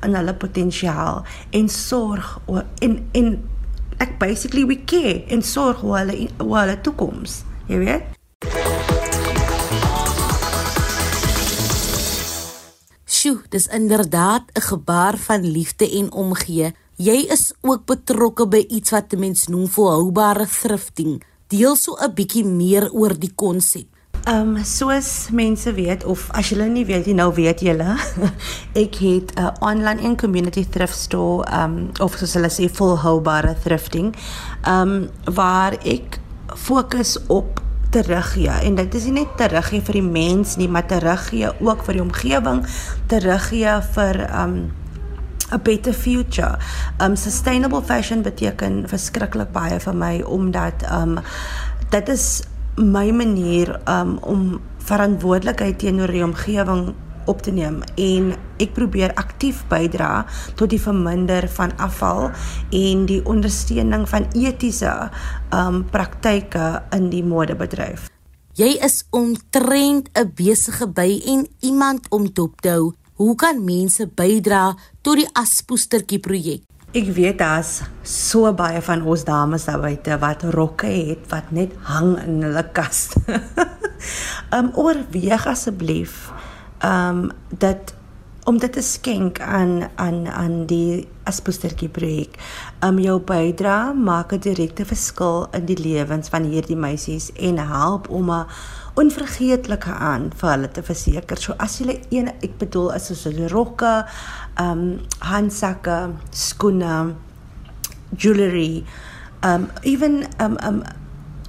in 0.03 0.15
hulle 0.15 0.35
potensiaal 0.35 1.25
en 1.51 1.69
sorg 1.69 2.41
oor 2.47 2.65
en 2.79 3.09
en 3.13 3.49
ek 3.99 4.19
basically 4.19 4.67
we 4.67 4.85
care 4.85 5.25
en 5.29 5.43
sorg 5.43 5.83
oor 5.83 5.99
hulle 5.99 6.29
oor 6.39 6.61
hulle 6.61 6.81
toekoms. 6.81 7.45
Jy 7.67 7.79
weet? 7.79 8.14
Sjoe, 13.15 13.39
dis 13.49 13.67
inderdaad 13.67 14.43
'n 14.53 14.61
gebaar 14.61 15.17
van 15.17 15.51
liefde 15.51 15.91
en 15.91 16.13
omgee. 16.13 16.75
Jy 16.97 17.19
is 17.31 17.53
ook 17.61 17.85
betrokke 17.85 18.49
by 18.49 18.65
iets 18.69 18.91
wat 18.91 19.17
mense 19.17 19.51
noem 19.51 19.69
volhoubare 19.69 20.47
thrifting. 20.47 21.23
Deel 21.47 21.77
so 21.77 21.97
'n 22.01 22.15
bietjie 22.15 22.45
meer 22.45 22.93
oor 22.93 23.19
die 23.19 23.33
konsep. 23.35 23.87
Ehm 24.25 24.57
um, 24.57 24.65
soos 24.65 25.29
mense 25.31 25.73
weet 25.73 26.05
of 26.05 26.31
as 26.31 26.49
julle 26.49 26.69
nie 26.69 26.85
weet 26.85 27.07
nie 27.07 27.15
nou 27.15 27.35
weet 27.35 27.61
julle 27.61 27.97
ek 28.85 28.95
het 28.95 29.33
'n 29.35 29.53
online 29.61 30.01
en 30.01 30.17
community 30.17 30.67
thrift 30.71 30.99
store 30.99 31.45
ehm 31.45 31.77
um, 31.77 31.91
of 32.01 32.17
soos 32.17 32.35
hulle 32.35 32.51
sê 32.51 32.69
volhoubare 32.73 33.55
thrifting 33.63 34.15
ehm 34.63 34.81
um, 34.81 35.11
waar 35.35 35.73
ek 35.85 36.21
fokus 36.55 37.19
op 37.27 37.61
teruggee 37.95 38.55
en 38.67 38.79
dit 38.79 38.95
is 38.99 39.05
nie 39.09 39.21
net 39.21 39.37
teruggee 39.39 39.83
vir 39.87 39.99
die 40.01 40.07
mens 40.07 40.57
nie, 40.59 40.69
maar 40.69 40.87
teruggee 40.91 41.53
ook 41.63 41.85
vir 41.87 41.99
die 41.99 42.03
omgewing, 42.03 42.65
teruggee 43.13 43.77
vir 43.95 44.25
um 44.31 44.57
'n 45.53 45.63
better 45.63 45.93
future. 45.93 46.59
Um 46.99 47.17
sustainable 47.17 47.83
fashion 47.83 48.23
beteken 48.23 48.89
verskriklik 48.89 49.53
baie 49.53 49.81
vir 49.81 49.95
my 49.95 50.23
omdat 50.23 50.87
um 50.91 51.19
dit 51.91 52.09
is 52.09 52.43
my 52.77 53.11
manier 53.11 53.81
um 53.89 54.19
om 54.19 54.61
verantwoordelikheid 54.79 55.79
teenoor 55.79 56.11
die 56.11 56.25
omgewing 56.25 56.95
op 57.31 57.43
te 57.43 57.51
neem 57.51 57.83
en 58.01 58.33
ek 58.63 58.75
probeer 58.77 59.15
aktief 59.21 59.65
bydra 59.71 60.25
tot 60.59 60.71
die 60.71 60.81
verminder 60.81 61.49
van 61.57 61.75
afval 61.77 62.31
en 62.71 63.07
die 63.07 63.21
ondersteuning 63.27 64.09
van 64.09 64.29
etiese 64.33 64.93
um 65.55 65.85
praktyke 65.91 66.83
in 66.97 67.11
die 67.11 67.25
modebedryf. 67.25 68.11
Jy 68.55 68.77
is 68.87 69.03
omtrent 69.11 70.09
'n 70.15 70.31
besige 70.35 70.87
by 70.87 71.23
en 71.27 71.47
iemand 71.61 72.07
om 72.11 72.33
dop 72.33 72.61
te 72.61 72.69
hou. 72.69 72.95
Hoe 73.15 73.35
kan 73.35 73.65
mense 73.65 74.07
bydra 74.07 74.77
tot 75.03 75.17
die 75.17 75.29
aspoestertjie 75.33 76.19
projek? 76.19 76.63
Ek 76.95 77.09
weet 77.11 77.39
daar's 77.39 77.83
so 78.07 78.53
baie 78.55 78.79
van 78.83 79.03
ons 79.03 79.25
dames 79.27 79.65
daar 79.65 79.81
buite 79.83 80.19
wat 80.23 80.43
rokke 80.55 80.87
het 80.87 81.25
wat 81.29 81.51
net 81.51 81.73
hang 81.83 82.13
in 82.23 82.43
hulle 82.47 82.63
kas. 82.71 83.09
um 84.57 84.71
oorweeg 84.79 85.47
asseblief 85.51 86.31
um 86.83 87.31
dat 87.49 87.95
om 88.45 88.59
dit 88.59 88.73
te 88.73 88.83
skenk 88.83 89.41
aan 89.41 89.89
aan 89.95 90.27
aan 90.29 90.67
die 90.67 91.09
Aspostertjie 91.25 91.89
projek. 91.89 92.37
Um 92.85 92.99
jou 93.01 93.17
bydra 93.21 93.93
maak 93.93 94.33
'n 94.33 94.41
direkte 94.41 94.85
verskil 94.85 95.49
in 95.53 95.65
die 95.65 95.79
lewens 95.81 96.29
van 96.29 96.45
hierdie 96.45 96.77
meisies 96.77 97.33
en 97.33 97.59
help 97.59 98.09
om 98.09 98.31
'n 98.31 98.47
onvergeetlike 98.95 99.91
aan 99.91 100.33
vir 100.37 100.51
hulle 100.51 100.71
te 100.71 100.83
verseker. 100.83 101.37
So 101.37 101.55
as 101.59 101.79
jy 101.79 102.01
een 102.11 102.29
ek 102.29 102.59
bedoel 102.59 102.93
as 102.93 103.07
soos 103.07 103.27
rokke, 103.51 104.07
um 104.61 105.01
handsakke, 105.19 106.11
skoene, 106.31 107.15
jewelry, 108.17 108.85
um 109.43 109.69
even 109.83 110.25
um 110.41 110.57
um 110.67 110.83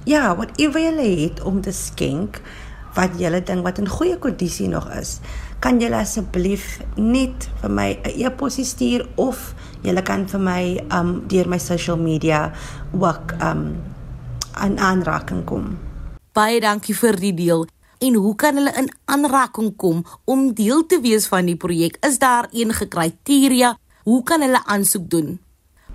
ja, 0.04 0.34
whatever 0.36 0.80
jy 0.80 1.22
het 1.22 1.42
om 1.42 1.60
te 1.60 1.72
skenk 1.72 2.40
wat 2.96 3.18
jy 3.20 3.30
dink 3.40 3.64
wat 3.64 3.78
in 3.78 3.88
goeie 3.88 4.18
kondisie 4.18 4.68
nog 4.68 4.88
is 4.96 5.20
kan 5.60 5.80
julle 5.80 5.96
asseblief 6.00 6.80
net 6.96 7.48
vir 7.60 7.70
my 7.70 7.90
'n 8.04 8.24
e-pos 8.26 8.56
stuur 8.60 9.06
of 9.16 9.54
julle 9.82 10.02
kan 10.02 10.26
vir 10.26 10.40
my 10.40 10.62
um 10.90 11.22
deur 11.28 11.48
my 11.48 11.58
social 11.58 11.96
media 11.96 12.52
ook 12.92 13.32
um 13.40 13.76
aan 14.56 14.78
aanraking 14.78 15.44
kom. 15.44 15.78
Baie 16.32 16.60
dankie 16.60 16.96
vir 16.96 17.16
die 17.20 17.34
deel. 17.34 17.66
En 17.98 18.14
hoe 18.14 18.34
kan 18.36 18.56
hulle 18.56 18.72
in 18.76 18.90
aanraking 19.04 19.76
kom 19.76 20.04
om 20.24 20.52
deel 20.54 20.86
te 20.86 21.00
wees 21.00 21.28
van 21.32 21.48
die 21.48 21.56
projek? 21.56 21.96
Is 22.04 22.18
daar 22.18 22.48
enige 22.52 22.88
kriteria? 22.88 23.76
Hoe 24.04 24.22
kan 24.22 24.40
hulle 24.40 24.60
aansoek 24.64 25.10
doen? 25.10 25.38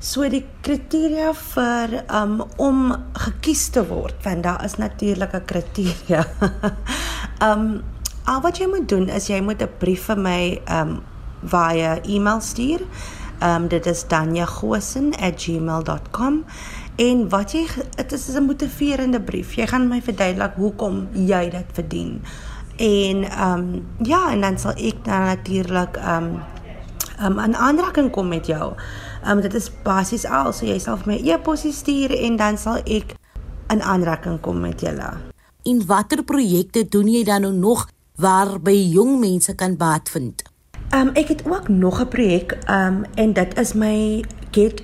So 0.02 0.26
die 0.34 0.42
kriteria 0.66 1.30
vir 1.38 1.92
um 2.10 2.40
om 2.58 2.90
gekies 3.14 3.70
te 3.70 3.86
word, 3.86 4.18
want 4.26 4.42
daar 4.48 4.64
is 4.66 4.82
natuurlik 4.82 5.34
'n 5.34 5.46
kriteria. 5.46 6.26
um 7.50 7.84
Al 8.26 8.42
wat 8.42 8.58
jy 8.58 8.68
moet 8.70 8.90
doen 8.90 9.10
is 9.10 9.28
jy 9.28 9.42
moet 9.42 9.62
'n 9.62 9.70
brief 9.78 10.04
vir 10.10 10.18
my 10.18 10.62
um 10.66 11.04
via 11.44 12.02
e-mail 12.02 12.42
stuur. 12.42 12.82
Um 13.42 13.68
dit 13.68 13.86
is 13.86 14.08
danjagosen@gmail.com 14.08 16.46
en 16.96 17.30
wat 17.30 17.52
jy 17.52 17.68
dit 17.96 18.12
is 18.12 18.36
'n 18.36 18.44
motiverende 18.44 19.22
brief. 19.22 19.54
Jy 19.54 19.68
gaan 19.68 19.88
my 19.88 20.02
verduidelik 20.02 20.54
hoekom 20.56 21.08
jy 21.14 21.50
dit 21.50 21.66
verdien. 21.74 22.22
En 22.78 23.48
um 23.50 23.86
ja, 24.02 24.32
en 24.32 24.42
dan 24.42 24.58
sal 24.58 24.74
ek 24.78 25.06
dan 25.06 25.26
natuurlik 25.26 25.98
um 25.98 26.42
um 27.22 27.40
'n 27.40 27.56
aanraking 27.56 28.12
kom 28.12 28.28
met 28.28 28.46
jou. 28.46 28.74
Um 29.28 29.42
dit 29.42 29.54
is 29.54 29.72
basies 29.84 30.26
al, 30.26 30.54
so 30.54 30.66
jy 30.66 30.80
sal 30.80 30.98
vir 30.98 31.14
my 31.14 31.18
e-pos 31.34 31.66
stuur 31.76 32.12
en 32.12 32.38
dan 32.38 32.58
sal 32.58 32.82
ek 32.86 33.16
'n 33.70 33.82
aanraking 33.82 34.40
kom 34.42 34.60
met 34.60 34.82
julle. 34.82 35.10
En 35.64 35.86
watter 35.86 36.24
projekte 36.24 36.88
doen 36.90 37.08
jy 37.08 37.24
dan 37.24 37.42
nou 37.42 37.54
nog 37.54 37.88
waarby 38.16 38.90
jong 38.92 39.20
mense 39.20 39.56
kan 39.56 39.78
baat 39.78 40.10
vind. 40.10 40.44
Um 40.94 41.10
ek 41.14 41.28
het 41.28 41.42
ook 41.46 41.68
nog 41.68 42.02
'n 42.02 42.08
projek 42.08 42.58
um 42.70 43.06
en 43.16 43.34
dit 43.34 43.60
is 43.60 43.74
my 43.74 44.24
Get 44.52 44.84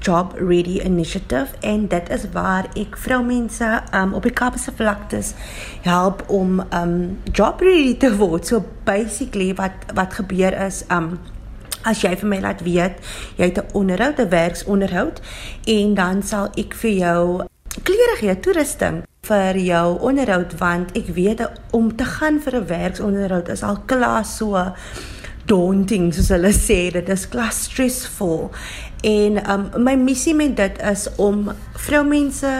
Job 0.00 0.32
Ready 0.38 0.80
initiative 0.80 1.56
en 1.60 1.88
dit 1.88 2.08
is 2.08 2.24
waar 2.32 2.68
ek 2.74 2.96
vroumense 2.96 3.82
um 3.94 4.14
op 4.14 4.22
die 4.22 4.32
Kaapse 4.32 4.72
vlaktes 4.72 5.34
help 5.82 6.24
om 6.28 6.60
um 6.72 7.18
job 7.32 7.60
ready 7.60 7.96
te 7.96 8.16
word. 8.16 8.46
So 8.46 8.64
basically 8.84 9.54
wat 9.54 9.72
wat 9.94 10.14
gebeur 10.14 10.54
is 10.66 10.84
um 10.90 11.18
as 11.88 12.02
jy 12.04 12.14
vir 12.20 12.28
my 12.28 12.40
laat 12.44 12.62
weet 12.66 13.00
jy 13.36 13.50
het 13.50 13.58
'n 13.58 13.70
onderhoud, 13.72 14.20
'n 14.20 14.28
werksonderhoud 14.28 15.20
en 15.66 15.94
dan 15.94 16.22
sal 16.22 16.50
ek 16.56 16.74
vir 16.74 16.90
jou 16.90 17.42
klere 17.82 18.16
gee, 18.20 18.40
toerusting 18.40 19.02
vir 19.28 19.56
jou 19.56 19.98
onderhoud 20.00 20.58
want 20.58 20.96
ek 20.96 21.08
weet 21.16 21.40
om 21.70 21.96
te 21.96 22.04
gaan 22.04 22.40
vir 22.40 22.54
'n 22.56 22.66
werksonderhoud 22.66 23.48
is 23.48 23.62
al 23.62 23.78
klaar 23.86 24.24
so 24.24 24.74
daunting 25.48 26.12
soos 26.14 26.28
hulle 26.28 26.52
sê. 26.52 26.90
Dit 26.92 27.08
is 27.08 27.28
klaar 27.28 27.52
stressvol. 27.52 28.50
En 29.06 29.38
um, 29.50 29.68
my 29.84 29.94
missie 29.94 30.34
met 30.34 30.56
dit 30.56 30.82
is 30.82 31.06
om 31.16 31.48
vroumense 31.74 32.54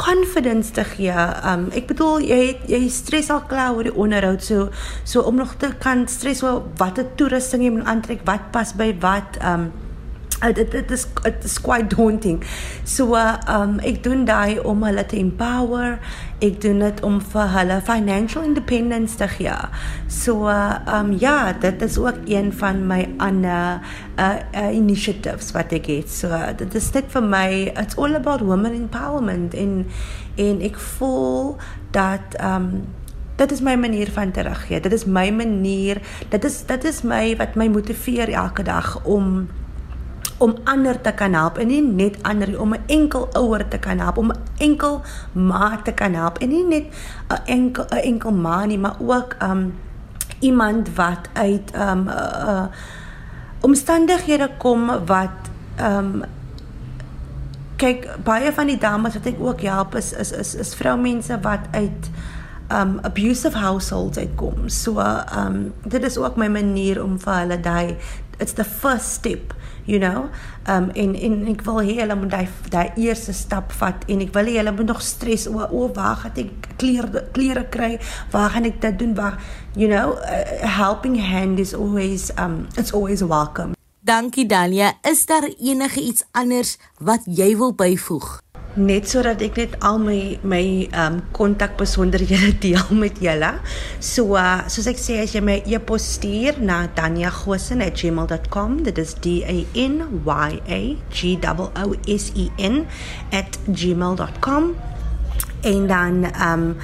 confidence 0.00 0.72
te 0.72 0.84
gee. 0.94 1.12
Um 1.44 1.68
ek 1.76 1.90
bedoel 1.90 2.24
jy 2.24 2.40
het, 2.46 2.64
jy 2.72 2.80
stres 2.92 3.30
al 3.32 3.44
klaar 3.50 3.76
oor 3.76 3.88
die 3.88 3.94
onderhoud 3.94 4.44
so 4.44 4.70
so 5.04 5.24
om 5.28 5.36
nog 5.40 5.56
te 5.60 5.72
kan 5.82 6.06
stres 6.08 6.42
oor 6.46 6.62
watter 6.80 7.06
toerusting 7.20 7.66
jy 7.66 7.74
moet 7.74 7.88
aantrek, 7.90 8.24
wat 8.28 8.50
pas 8.54 8.72
by 8.76 8.92
wat 9.04 9.40
um 9.44 9.70
dit 10.48 10.70
dit 10.70 10.90
is 10.90 11.06
dit 11.22 11.44
is 11.44 11.60
quite 11.60 11.94
daunting. 11.94 12.42
So 12.84 13.14
uh, 13.14 13.36
um 13.48 13.78
ek 13.84 14.02
doen 14.04 14.24
daai 14.24 14.60
om 14.64 14.84
hulle 14.86 15.04
te 15.06 15.18
empower. 15.20 15.98
Ek 16.40 16.60
doen 16.62 16.80
dit 16.80 17.02
om 17.04 17.18
vir 17.32 17.50
hulle 17.52 17.80
financial 17.84 18.46
independence 18.48 19.18
te 19.20 19.28
gee. 19.28 19.56
So 20.08 20.48
uh, 20.48 20.80
um 20.88 21.12
ja, 21.20 21.52
dit 21.52 21.82
is 21.82 21.98
ook 22.00 22.24
een 22.30 22.52
van 22.52 22.86
my 22.86 23.02
ander 23.18 23.80
uh, 24.16 24.40
uh 24.56 24.70
initiatives 24.74 25.52
wat 25.56 25.74
ek 25.76 25.90
het. 25.92 26.08
So 26.10 26.32
uh, 26.32 26.54
dit 26.56 26.74
is 26.74 26.88
net 26.96 27.12
vir 27.12 27.26
my 27.26 27.50
it's 27.74 27.98
all 28.00 28.16
about 28.16 28.40
women 28.40 28.74
empowerment 28.74 29.54
en 29.54 29.84
en 30.40 30.64
ek 30.64 30.80
voel 30.96 31.56
dat 31.92 32.38
um 32.40 32.88
dit 33.40 33.52
is 33.52 33.60
my 33.64 33.74
manier 33.76 34.10
van 34.12 34.30
teruggee. 34.30 34.80
Dit 34.80 34.92
is 34.92 35.04
my 35.04 35.30
manier. 35.32 36.00
Dit 36.28 36.44
is 36.44 36.60
dit 36.68 36.84
is 36.84 37.02
my 37.02 37.36
wat 37.40 37.56
my 37.56 37.68
motiveer 37.72 38.32
elke 38.32 38.62
dag 38.62 39.00
om 39.04 39.48
om 40.40 40.54
ander 40.64 41.00
te 41.00 41.12
kan 41.12 41.34
help 41.36 41.58
en 41.60 41.68
nie 41.68 41.82
net 41.84 42.16
ander 42.24 42.54
om 42.60 42.72
'n 42.74 42.84
enkel 42.86 43.28
ouer 43.36 43.68
te 43.68 43.78
kan 43.78 43.98
help 43.98 44.16
om 44.16 44.30
'n 44.30 44.40
enkel 44.56 45.02
ma 45.32 45.76
te 45.84 45.92
kan 45.92 46.14
help 46.14 46.38
en 46.38 46.48
nie 46.48 46.64
net 46.64 46.86
'n 47.28 47.42
enkel 47.46 47.84
'n 47.90 48.02
enkel 48.10 48.32
ma 48.32 48.64
nie 48.64 48.78
maar 48.78 48.96
ook 48.98 49.36
um 49.42 49.74
iemand 50.40 50.94
wat 50.94 51.28
uit 51.32 51.74
um 51.74 52.08
uh, 52.08 52.64
omstandighede 53.60 54.50
kom 54.58 55.06
wat 55.06 55.50
um 55.80 56.24
kyk 57.76 58.08
baie 58.24 58.52
van 58.52 58.66
die 58.66 58.78
dames 58.78 59.14
wat 59.14 59.26
ek 59.26 59.40
ook 59.40 59.60
help 59.60 59.94
is 59.94 60.12
is 60.12 60.32
is, 60.32 60.54
is 60.54 60.74
vroumense 60.74 61.40
wat 61.40 61.60
uit 61.70 62.10
um 62.72 62.98
abusive 63.02 63.58
households 63.58 64.18
uitkom. 64.18 64.68
So 64.68 65.00
um 65.36 65.72
dit 65.84 66.02
is 66.02 66.18
ook 66.18 66.36
my 66.36 66.48
manier 66.48 67.02
om 67.04 67.18
vir 67.18 67.34
hulle 67.34 67.60
daai 67.60 67.96
it's 68.38 68.52
the 68.52 68.64
first 68.64 69.12
step 69.12 69.54
you 69.90 69.98
know? 69.98 70.28
Um 70.70 70.90
en 70.94 71.14
en 71.18 71.36
ek 71.50 71.64
wil 71.66 71.80
hê 71.82 71.96
hulle 71.98 72.16
moet 72.20 72.30
daai 72.30 72.48
daai 72.72 72.92
eerste 72.96 73.34
stap 73.36 73.74
vat 73.80 74.06
en 74.06 74.22
ek 74.24 74.32
wil 74.36 74.50
hê 74.50 74.58
hulle 74.60 74.74
moet 74.76 74.92
nog 74.92 75.02
stres 75.02 75.48
o 75.50 75.58
o 75.66 75.88
waar 75.96 76.20
gaan 76.22 76.38
ek 76.44 76.70
klere 76.80 77.24
klere 77.34 77.66
kry? 77.74 77.96
Waar 78.30 78.54
gaan 78.54 78.70
ek 78.70 78.80
dit 78.86 78.98
doen? 79.02 79.14
Waar 79.18 79.40
you 79.74 79.90
know 79.90 80.16
a 80.22 80.70
helping 80.78 81.18
hand 81.18 81.58
is 81.58 81.74
always 81.74 82.30
um 82.38 82.66
it's 82.76 82.94
always 82.94 83.22
welcome. 83.22 83.74
Dankie 84.00 84.46
Dalia 84.46 84.94
is 85.02 85.26
daar 85.26 85.44
enige 85.58 86.00
iets 86.00 86.24
anders 86.32 86.78
wat 86.98 87.26
jy 87.26 87.52
wil 87.56 87.74
byvoeg 87.74 88.38
net 88.78 89.08
sodat 89.10 89.42
ek 89.42 89.56
net 89.58 89.72
al 89.82 89.98
my 90.02 90.38
my 90.46 90.88
um 90.94 91.20
kontak 91.36 91.76
besonderhede 91.80 92.52
deel 92.64 92.86
met 92.94 93.18
julle. 93.22 93.52
So 93.98 94.36
uh, 94.38 94.68
soos 94.70 94.86
ek 94.90 94.98
sê 95.00 95.18
as 95.24 95.34
jy 95.34 95.42
my 95.44 95.58
e-pos 95.66 96.04
stuur 96.18 96.60
na 96.62 96.86
danyagosen@gmail.com, 96.94 98.82
dit 98.86 98.98
is 98.98 99.14
D 99.18 99.42
A 99.42 99.58
N 99.74 100.22
Y 100.24 100.50
A 100.66 100.80
G 101.10 101.36
O 101.82 101.94
S 102.06 102.32
E 102.34 102.50
N 102.58 102.86
@gmail.com 103.66 104.74
en 105.60 105.86
dan 105.86 106.24
um 106.24 106.76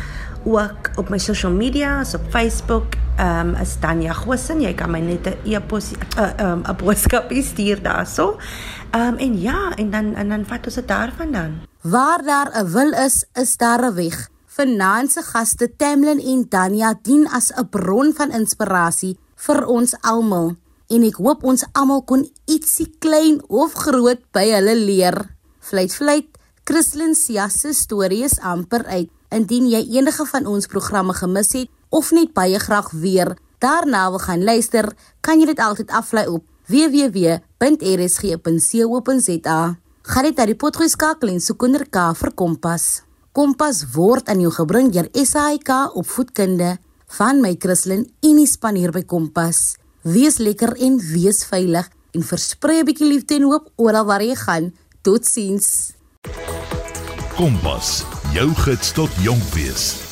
ook 0.47 0.91
op 0.97 1.09
my 1.11 1.19
social 1.19 1.53
media, 1.53 2.05
so 2.05 2.17
op 2.19 2.31
Facebook, 2.31 2.95
um 3.19 3.55
is 3.61 3.77
Tanya 3.81 4.13
Gosen. 4.13 4.61
Jy 4.61 4.75
kan 4.75 4.91
my 4.91 5.01
net 5.01 5.27
'n 5.27 5.37
e-pos 5.45 5.93
'n 5.93 5.99
uh, 6.19 6.53
um 6.53 6.63
'n 6.63 6.77
boodskap 6.77 7.33
stuur 7.33 7.83
daarso. 7.83 8.39
Um 8.95 9.17
en 9.17 9.41
ja, 9.41 9.73
en 9.77 9.91
dan 9.91 10.15
en 10.15 10.29
dan 10.29 10.45
vat 10.47 10.67
ons 10.67 10.75
dit 10.75 10.89
daarvan 10.89 11.33
dan. 11.33 11.51
Waar 11.81 12.23
daar 12.23 12.51
'n 12.55 12.71
wil 12.73 12.93
is, 12.93 13.25
is 13.35 13.57
daar 13.57 13.83
'n 13.91 13.95
weg. 13.95 14.29
Finanse 14.47 15.23
gaste 15.23 15.77
Tamlin 15.77 16.21
en 16.21 16.49
Tanya 16.49 16.95
dien 17.03 17.29
as 17.29 17.53
'n 17.53 17.69
bron 17.69 18.13
van 18.15 18.31
inspirasie 18.31 19.19
vir 19.35 19.67
ons 19.67 19.95
almal. 20.01 20.55
En 20.89 21.03
ek 21.03 21.17
hoop 21.17 21.45
ons 21.45 21.65
almal 21.73 22.03
kon 22.03 22.31
ietsie 22.45 22.95
klein 22.99 23.43
of 23.49 23.73
groot 23.73 24.21
by 24.33 24.47
hulle 24.51 24.75
leer. 24.75 25.35
Vleit 25.61 25.95
vleit, 25.95 26.27
Christlyn 26.65 27.15
se 27.15 27.73
storie 27.73 28.25
is 28.25 28.39
amper 28.41 28.85
uit. 28.87 29.11
Indien 29.31 29.69
jy 29.69 29.83
enige 29.99 30.27
van 30.27 30.47
ons 30.47 30.67
programme 30.67 31.13
gemis 31.15 31.53
het 31.53 31.69
of 31.91 32.13
net 32.13 32.33
baie 32.35 32.59
graag 32.59 32.91
weer 32.91 33.37
daarna 33.59 34.11
wil 34.11 34.19
gaan 34.19 34.45
luister, 34.45 34.93
kan 35.21 35.41
jy 35.41 35.47
dit 35.47 35.59
altyd 35.61 35.91
aflaai 35.91 36.29
op 36.29 36.45
www.rsg.co.za. 36.67 37.39
Gaan 40.07 40.25
dit 40.29 40.37
na 40.39 40.47
die 40.47 40.55
potgoed 40.59 40.91
skakel 40.91 41.29
en 41.33 41.41
soek 41.43 41.63
onder 41.67 41.87
K 41.91 42.15
vir 42.15 42.31
Kompas. 42.39 43.03
Kompas 43.35 43.85
word 43.95 44.29
aan 44.31 44.41
jou 44.41 44.53
gebring 44.55 44.93
deur 44.95 45.09
SAIK 45.13 45.71
opvoedkunde 45.99 46.79
van 47.19 47.43
my 47.43 47.57
Christlyn 47.59 48.07
en 48.23 48.37
die 48.41 48.47
span 48.51 48.79
hier 48.79 48.93
by 48.95 49.03
Kompas. 49.07 49.77
Wees 50.07 50.39
lekker 50.39 50.77
en 50.83 50.99
wees 51.03 51.45
veilig 51.51 51.91
en 52.15 52.23
versprei 52.23 52.81
'n 52.81 52.87
bietjie 52.87 53.09
liefde 53.09 53.35
en 53.35 53.51
hoop 53.51 53.71
oral 53.77 54.07
waar 54.07 54.23
jy 54.23 54.35
gaan. 54.35 54.75
Totsiens. 55.03 55.93
Kompas 57.37 58.16
jou 58.37 58.55
gids 58.55 58.93
tot 58.93 59.11
jonk 59.25 59.43
wees. 59.55 60.06